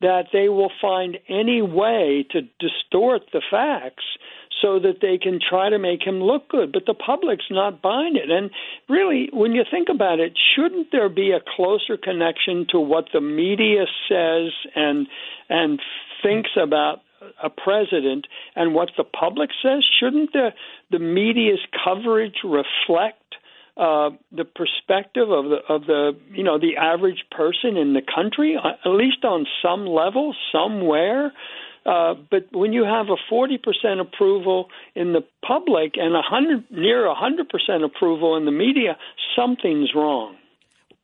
[0.00, 4.04] that they will find any way to distort the facts
[4.62, 6.72] so that they can try to make him look good.
[6.72, 8.30] But the public's not buying it.
[8.30, 8.50] And
[8.88, 13.20] really, when you think about it, shouldn't there be a closer connection to what the
[13.20, 15.06] media says and
[15.48, 15.80] and
[16.22, 17.00] thinks about
[17.42, 19.84] a president and what the public says?
[20.00, 20.50] Shouldn't the
[20.90, 23.18] the media's coverage reflect
[23.76, 28.56] uh, the perspective of the of the you know the average person in the country,
[28.56, 31.32] uh, at least on some level, somewhere.
[31.84, 36.14] Uh, but when you have a 40% approval in the public and
[36.70, 38.96] near 100% approval in the media,
[39.36, 40.36] something's wrong.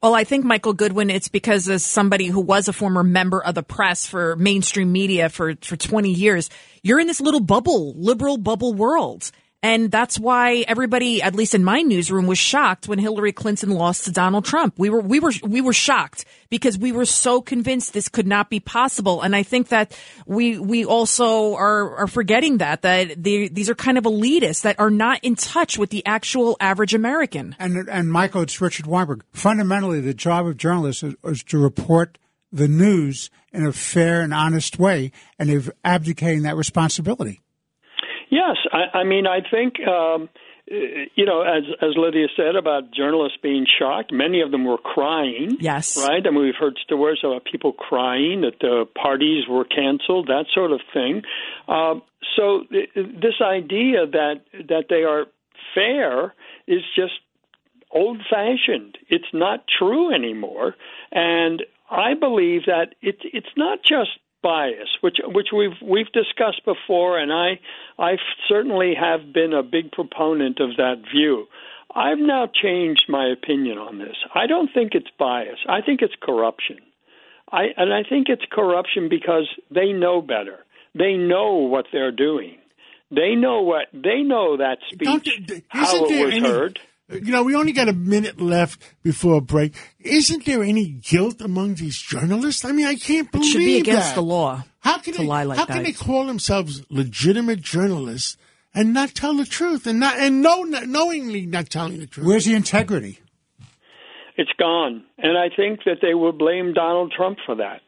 [0.01, 3.57] Well, I think Michael Goodwin, it's because as somebody who was a former member of
[3.57, 6.51] the press for mainstream media for, for 20 years,
[6.85, 9.33] you're in this little bubble, liberal bubble world.
[9.61, 14.05] And that's why everybody, at least in my newsroom, was shocked when Hillary Clinton lost
[14.05, 14.79] to Donald Trump.
[14.79, 18.51] We were, we were, we were shocked because we were so convinced this could not
[18.51, 19.21] be possible.
[19.21, 23.75] And I think that we, we also are, are forgetting that, that they, these are
[23.75, 27.57] kind of elitists that are not in touch with the actual average American.
[27.59, 29.25] And and Michael, it's Richard Weinberg.
[29.33, 32.17] Fundamentally, the job of journalists is, is to report
[32.53, 37.41] the news in a fair and honest way, and they're abdicating that responsibility.
[38.31, 40.29] Yes, I, I mean, I think um,
[40.71, 45.57] you know, as as Lydia said about journalists being shocked, many of them were crying.
[45.61, 46.27] Yes, right.
[46.27, 50.73] I mean, we've heard stories about people crying that the parties were canceled, that sort
[50.73, 51.23] of thing.
[51.67, 51.95] Uh,
[52.37, 55.27] so th- this idea that that they are
[55.75, 56.35] fair
[56.67, 57.15] is just
[57.91, 58.99] old fashioned.
[59.09, 60.75] It's not true anymore,
[61.13, 64.11] and I believe that it's it's not just
[64.43, 67.61] bias, which which we've we've discussed before, and I
[67.99, 68.17] I
[68.49, 71.47] certainly have been a big proponent of that view.
[71.95, 74.17] I've now changed my opinion on this.
[74.35, 75.59] I don't think it's bias.
[75.69, 76.79] I think it's corruption.
[77.51, 80.65] I and I think it's corruption because they know better.
[80.95, 82.59] They know what they're doing.
[83.11, 85.09] They know what they know that speech
[85.69, 86.79] how it was any, heard.
[87.11, 89.75] You know, we only got a minute left before a break.
[89.99, 92.65] Isn't there any guilt among these journalists?
[92.65, 94.15] I mean, I can't It believe should be against that.
[94.17, 94.65] the law.
[94.81, 95.73] How can to they, lie like how that?
[95.75, 98.37] can they call themselves legitimate journalists
[98.75, 102.27] and not tell the truth and not and know, knowingly not telling the truth?
[102.27, 103.21] Where's the integrity?
[104.37, 105.05] It's gone.
[105.17, 107.81] And I think that they would blame Donald Trump for that.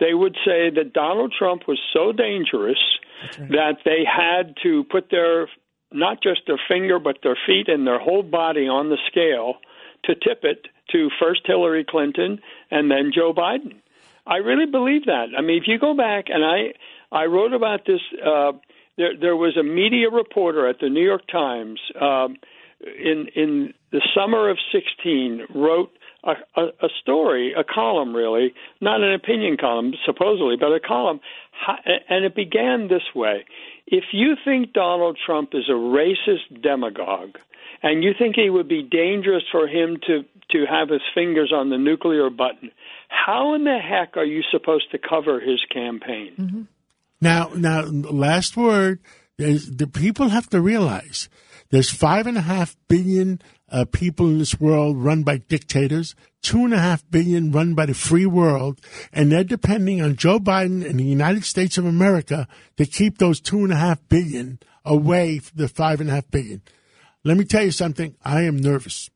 [0.00, 2.78] They would say that Donald Trump was so dangerous
[3.38, 5.48] that they had to put their
[5.92, 9.54] not just their finger but their feet and their whole body on the scale
[10.04, 13.76] to tip it to first Hillary Clinton and then Joe Biden.
[14.26, 15.26] I really believe that.
[15.36, 16.74] I mean, if you go back and I
[17.12, 18.52] I wrote about this uh
[18.96, 22.36] there there was a media reporter at the New York Times um
[22.80, 25.90] in in the summer of 16 wrote
[26.24, 31.20] a, a, a story, a column really, not an opinion column supposedly, but a column,
[32.08, 33.44] and it began this way:
[33.90, 37.36] If you think Donald Trump is a racist demagogue,
[37.82, 41.70] and you think it would be dangerous for him to to have his fingers on
[41.70, 42.70] the nuclear button,
[43.08, 46.32] how in the heck are you supposed to cover his campaign?
[46.38, 46.62] Mm-hmm.
[47.20, 49.00] Now, now, last word.
[49.36, 51.30] There's, the people have to realize
[51.70, 53.40] there's five and a half billion
[53.70, 57.86] uh, people in this world run by dictators, two and a half billion run by
[57.86, 58.80] the free world,
[59.12, 63.40] and they're depending on Joe Biden and the United States of America to keep those
[63.40, 66.62] two and a half billion away from the five and a half billion.
[67.24, 68.16] Let me tell you something.
[68.24, 69.10] I am nervous.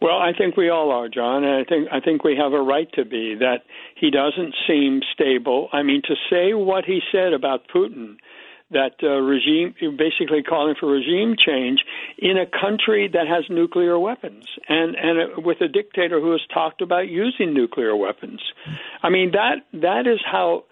[0.00, 2.60] Well, I think we all are, John, and I think I think we have a
[2.60, 3.62] right to be that
[3.98, 5.68] he doesn't seem stable.
[5.72, 8.16] I mean, to say what he said about Putin,
[8.70, 11.80] that uh, regime, basically calling for regime change
[12.18, 16.40] in a country that has nuclear weapons, and and uh, with a dictator who has
[16.52, 18.40] talked about using nuclear weapons.
[19.02, 20.64] I mean, that that is how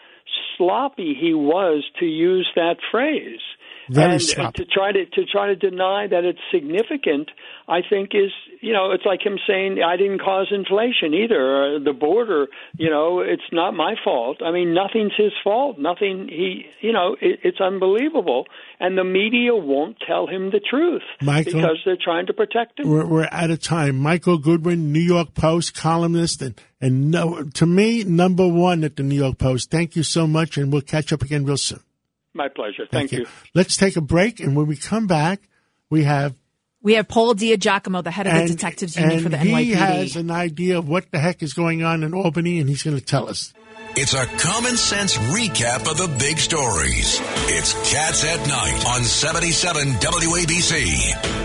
[0.56, 3.40] sloppy he was to use that phrase.
[3.88, 4.64] Very and sloppy.
[4.64, 7.30] to try to to try to deny that it's significant,
[7.68, 8.30] I think is
[8.60, 11.78] you know it's like him saying I didn't cause inflation either.
[11.84, 14.42] The border, you know, it's not my fault.
[14.44, 15.78] I mean, nothing's his fault.
[15.78, 16.28] Nothing.
[16.28, 18.46] He, you know, it, it's unbelievable,
[18.80, 21.52] and the media won't tell him the truth Michael?
[21.52, 22.88] because they're trying to protect him.
[22.88, 23.96] We're, we're out of time.
[23.96, 29.02] Michael Goodwin, New York Post columnist, and and no, to me, number one at the
[29.02, 29.70] New York Post.
[29.70, 31.80] Thank you so much, and we'll catch up again real soon.
[32.34, 32.86] My pleasure.
[32.90, 33.26] Thank, you.
[33.54, 35.40] Let's take a break, and when we come back,
[35.88, 36.34] we have
[36.82, 39.64] We have Paul DiGiacomo, the head of the Detectives Union and for the he NYPD.
[39.64, 42.82] He has an idea of what the heck is going on in Albany, and he's
[42.82, 43.54] going to tell us.
[43.96, 47.20] It's a common sense recap of the big stories.
[47.46, 51.43] It's Cats at Night on 77 WABC.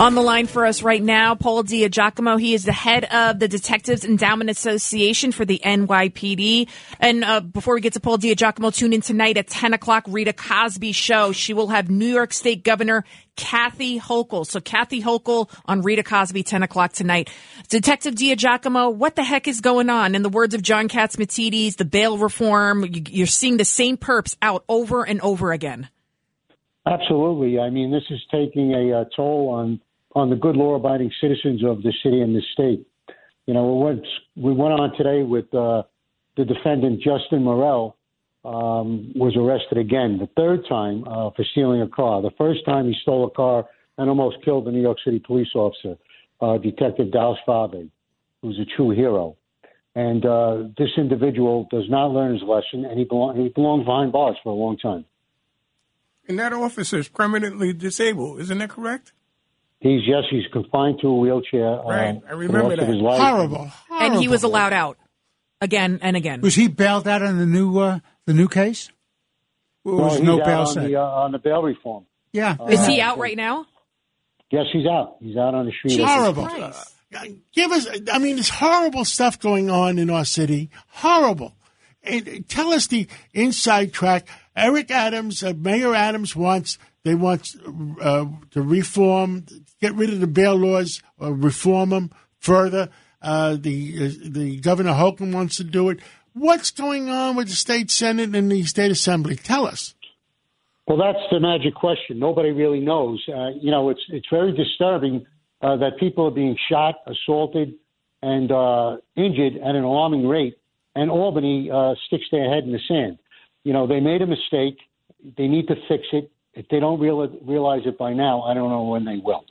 [0.00, 2.40] On the line for us right now, Paul DiGiacomo.
[2.40, 6.68] He is the head of the Detectives Endowment Association for the NYPD.
[6.98, 10.32] And uh, before we get to Paul DiGiacomo, tune in tonight at 10 o'clock, Rita
[10.32, 11.30] Cosby show.
[11.30, 13.04] She will have New York State Governor
[13.36, 14.44] Kathy Hochul.
[14.44, 17.30] So Kathy Hochul on Rita Cosby, 10 o'clock tonight.
[17.68, 20.16] Detective DiGiacomo, what the heck is going on?
[20.16, 24.64] In the words of John Catsimatidis, the bail reform, you're seeing the same perps out
[24.68, 25.88] over and over again.
[26.86, 27.60] Absolutely.
[27.60, 29.80] I mean, this is taking a uh, toll on
[30.14, 32.86] on the good law-abiding citizens of the city and the state.
[33.46, 34.04] You know, went
[34.36, 35.84] we went on today with uh,
[36.36, 37.96] the defendant Justin Morel
[38.44, 42.20] um, was arrested again, the third time uh, for stealing a car.
[42.22, 43.66] The first time he stole a car
[43.98, 45.96] and almost killed a New York City police officer,
[46.40, 47.88] uh, Detective Dalsh Veve,
[48.42, 49.36] who's a true hero.
[49.94, 54.10] And uh, this individual does not learn his lesson, and he, belong- he belongs behind
[54.12, 55.04] bars for a long time.
[56.28, 58.40] And that officer is permanently disabled.
[58.40, 59.12] Isn't that correct?
[59.80, 61.80] He's yes, he's confined to a wheelchair.
[61.80, 62.86] Uh, Right, I remember that.
[62.88, 63.20] his life.
[63.20, 63.70] Horrible.
[63.90, 64.96] And he was allowed out
[65.60, 66.40] again and again.
[66.40, 68.90] Was he bailed out on the new uh, the new case?
[69.84, 72.06] Or No, was no bail on the, uh, on the bail reform.
[72.32, 72.56] Yeah.
[72.60, 73.66] Uh, Is he out right now?
[74.52, 75.16] Yes, he's out.
[75.20, 75.98] He's out on the street.
[76.00, 76.48] Horrible.
[77.52, 77.88] give us.
[78.12, 80.70] I mean, there's horrible stuff going on in our city.
[80.88, 81.56] Horrible.
[82.04, 84.28] And tell us the inside track.
[84.56, 87.56] Eric Adams, uh, Mayor Adams wants they want
[88.00, 89.46] uh, to reform,
[89.80, 92.90] get rid of the bail laws, or reform them further.
[93.20, 96.00] Uh, the uh, the governor Holcomb wants to do it.
[96.34, 99.36] What's going on with the state senate and the state assembly?
[99.36, 99.94] Tell us.
[100.86, 102.18] Well, that's the magic question.
[102.18, 103.22] Nobody really knows.
[103.28, 105.26] Uh, you know, it's it's very disturbing
[105.60, 107.74] uh, that people are being shot, assaulted,
[108.22, 108.50] and
[109.16, 110.56] injured at an alarming rate,
[110.94, 111.70] and Albany
[112.06, 113.18] sticks their head in the sand.
[113.64, 114.78] You know, they made a mistake.
[115.36, 116.30] They need to fix it.
[116.54, 119.44] If they don't real, realize it by now, I don't know when they will.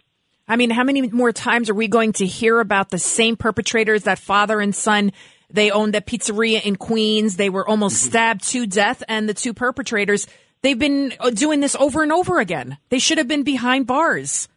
[0.47, 4.03] I mean, how many more times are we going to hear about the same perpetrators,
[4.03, 5.11] that father and son?
[5.49, 7.37] They owned that pizzeria in Queens.
[7.37, 8.09] They were almost Mm-hmm.
[8.09, 10.27] stabbed to death, and the two perpetrators,
[10.61, 12.77] they've been uh, doing this over and over again.
[12.89, 14.47] They should have been behind bars.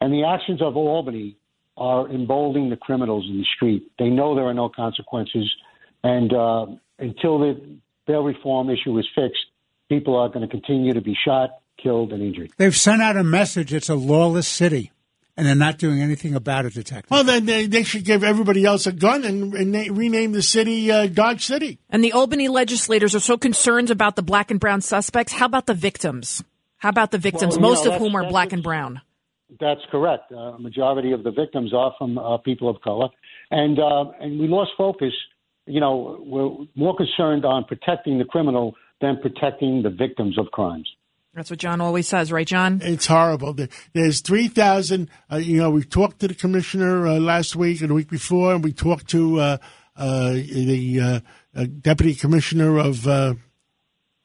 [0.00, 1.36] And the actions of Albany
[1.76, 3.90] are emboldening the criminals in the street.
[3.98, 5.50] They know there are no consequences,
[6.02, 6.66] and uh,
[6.98, 7.60] until the
[8.10, 9.46] bail reform issue is fixed,
[9.88, 11.50] people are going to continue to be shot,
[11.82, 12.50] killed, and injured.
[12.56, 13.72] They've sent out a message.
[13.72, 14.90] It's a lawless city,
[15.36, 17.10] and they're not doing anything about it, Detective.
[17.10, 20.42] Well, then they, they should give everybody else a gun and, and na- rename the
[20.42, 21.78] city uh, Dodge City.
[21.88, 25.32] And the Albany legislators are so concerned about the black and brown suspects.
[25.32, 26.42] How about the victims?
[26.78, 29.02] How about the victims, Well, most know, of whom are black and brown?
[29.60, 30.32] That's correct.
[30.32, 33.08] Uh, a majority of the victims are from uh, people of color,
[33.50, 35.12] and uh, and we lost focus.
[35.70, 40.88] You know, we're more concerned on protecting the criminal than protecting the victims of crimes.
[41.34, 42.80] That's what John always says, right, John?
[42.82, 43.56] It's horrible.
[43.92, 45.08] There's 3,000.
[45.30, 48.52] Uh, you know, we talked to the commissioner uh, last week and the week before,
[48.52, 49.56] and we talked to uh,
[49.96, 51.20] uh, the uh,
[51.54, 53.06] uh, deputy commissioner of.
[53.06, 53.34] Uh,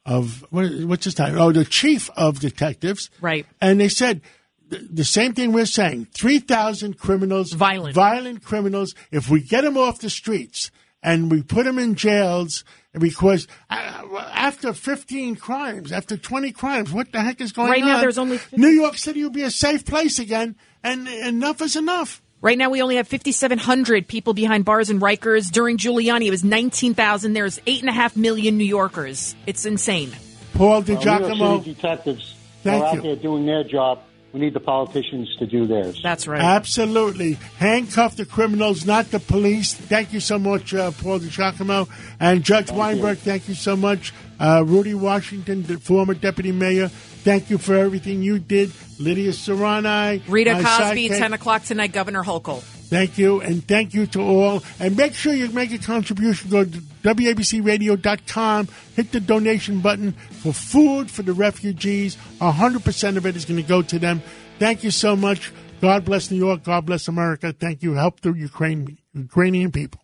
[0.08, 1.42] of what, what's his title?
[1.42, 3.10] Oh, the chief of detectives.
[3.22, 3.48] Right.
[3.60, 4.22] And they said
[4.70, 8.94] th- the same thing we're saying: three thousand criminals, violent, violent criminals.
[9.12, 10.70] If we get them off the streets
[11.06, 14.04] and we put them in jails, because uh,
[14.34, 17.88] after fifteen crimes, after twenty crimes, what the heck is going Right on?
[17.90, 21.76] now there's only New York City will be a safe place again, and enough is
[21.76, 22.22] enough.
[22.42, 25.50] Right now, we only have 5,700 people behind bars in Rikers.
[25.52, 27.34] During Giuliani, it was 19,000.
[27.34, 29.36] There's 8.5 million New Yorkers.
[29.48, 30.12] It's insane.
[30.54, 33.02] Paul Well, New York City detectives Thank are out you.
[33.02, 34.02] there doing their job.
[34.36, 36.02] We need the politicians to do theirs.
[36.04, 36.42] That's right.
[36.42, 37.38] Absolutely.
[37.58, 39.74] Handcuff the criminals, not the police.
[39.74, 41.88] Thank you so much, uh, Paul DiGiacomo.
[42.20, 44.14] And Judge Weinberg, thank you so much.
[44.38, 48.74] Uh, Rudy Washington, the former deputy mayor, thank you for everything you did.
[49.00, 50.22] Lydia Serrani.
[50.28, 51.18] Rita Cosby, sidekick.
[51.18, 52.62] 10 o'clock tonight, Governor Hochul.
[52.88, 54.64] Thank you, and thank you to all.
[54.80, 56.50] And make sure you make a contribution.
[56.50, 56.70] Go to
[57.04, 62.16] WABCRadio.com, hit the donation button for food for the refugees.
[62.40, 64.22] 100% of it is going to go to them.
[64.60, 65.52] Thank you so much.
[65.82, 66.64] God bless New York.
[66.64, 67.54] God bless America.
[67.54, 67.94] Thank you.
[67.94, 70.02] Help the Ukraine, Ukrainian people.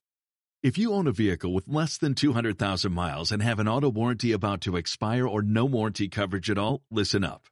[0.63, 4.31] If you own a vehicle with less than 200,000 miles and have an auto warranty
[4.31, 7.47] about to expire or no warranty coverage at all, listen up.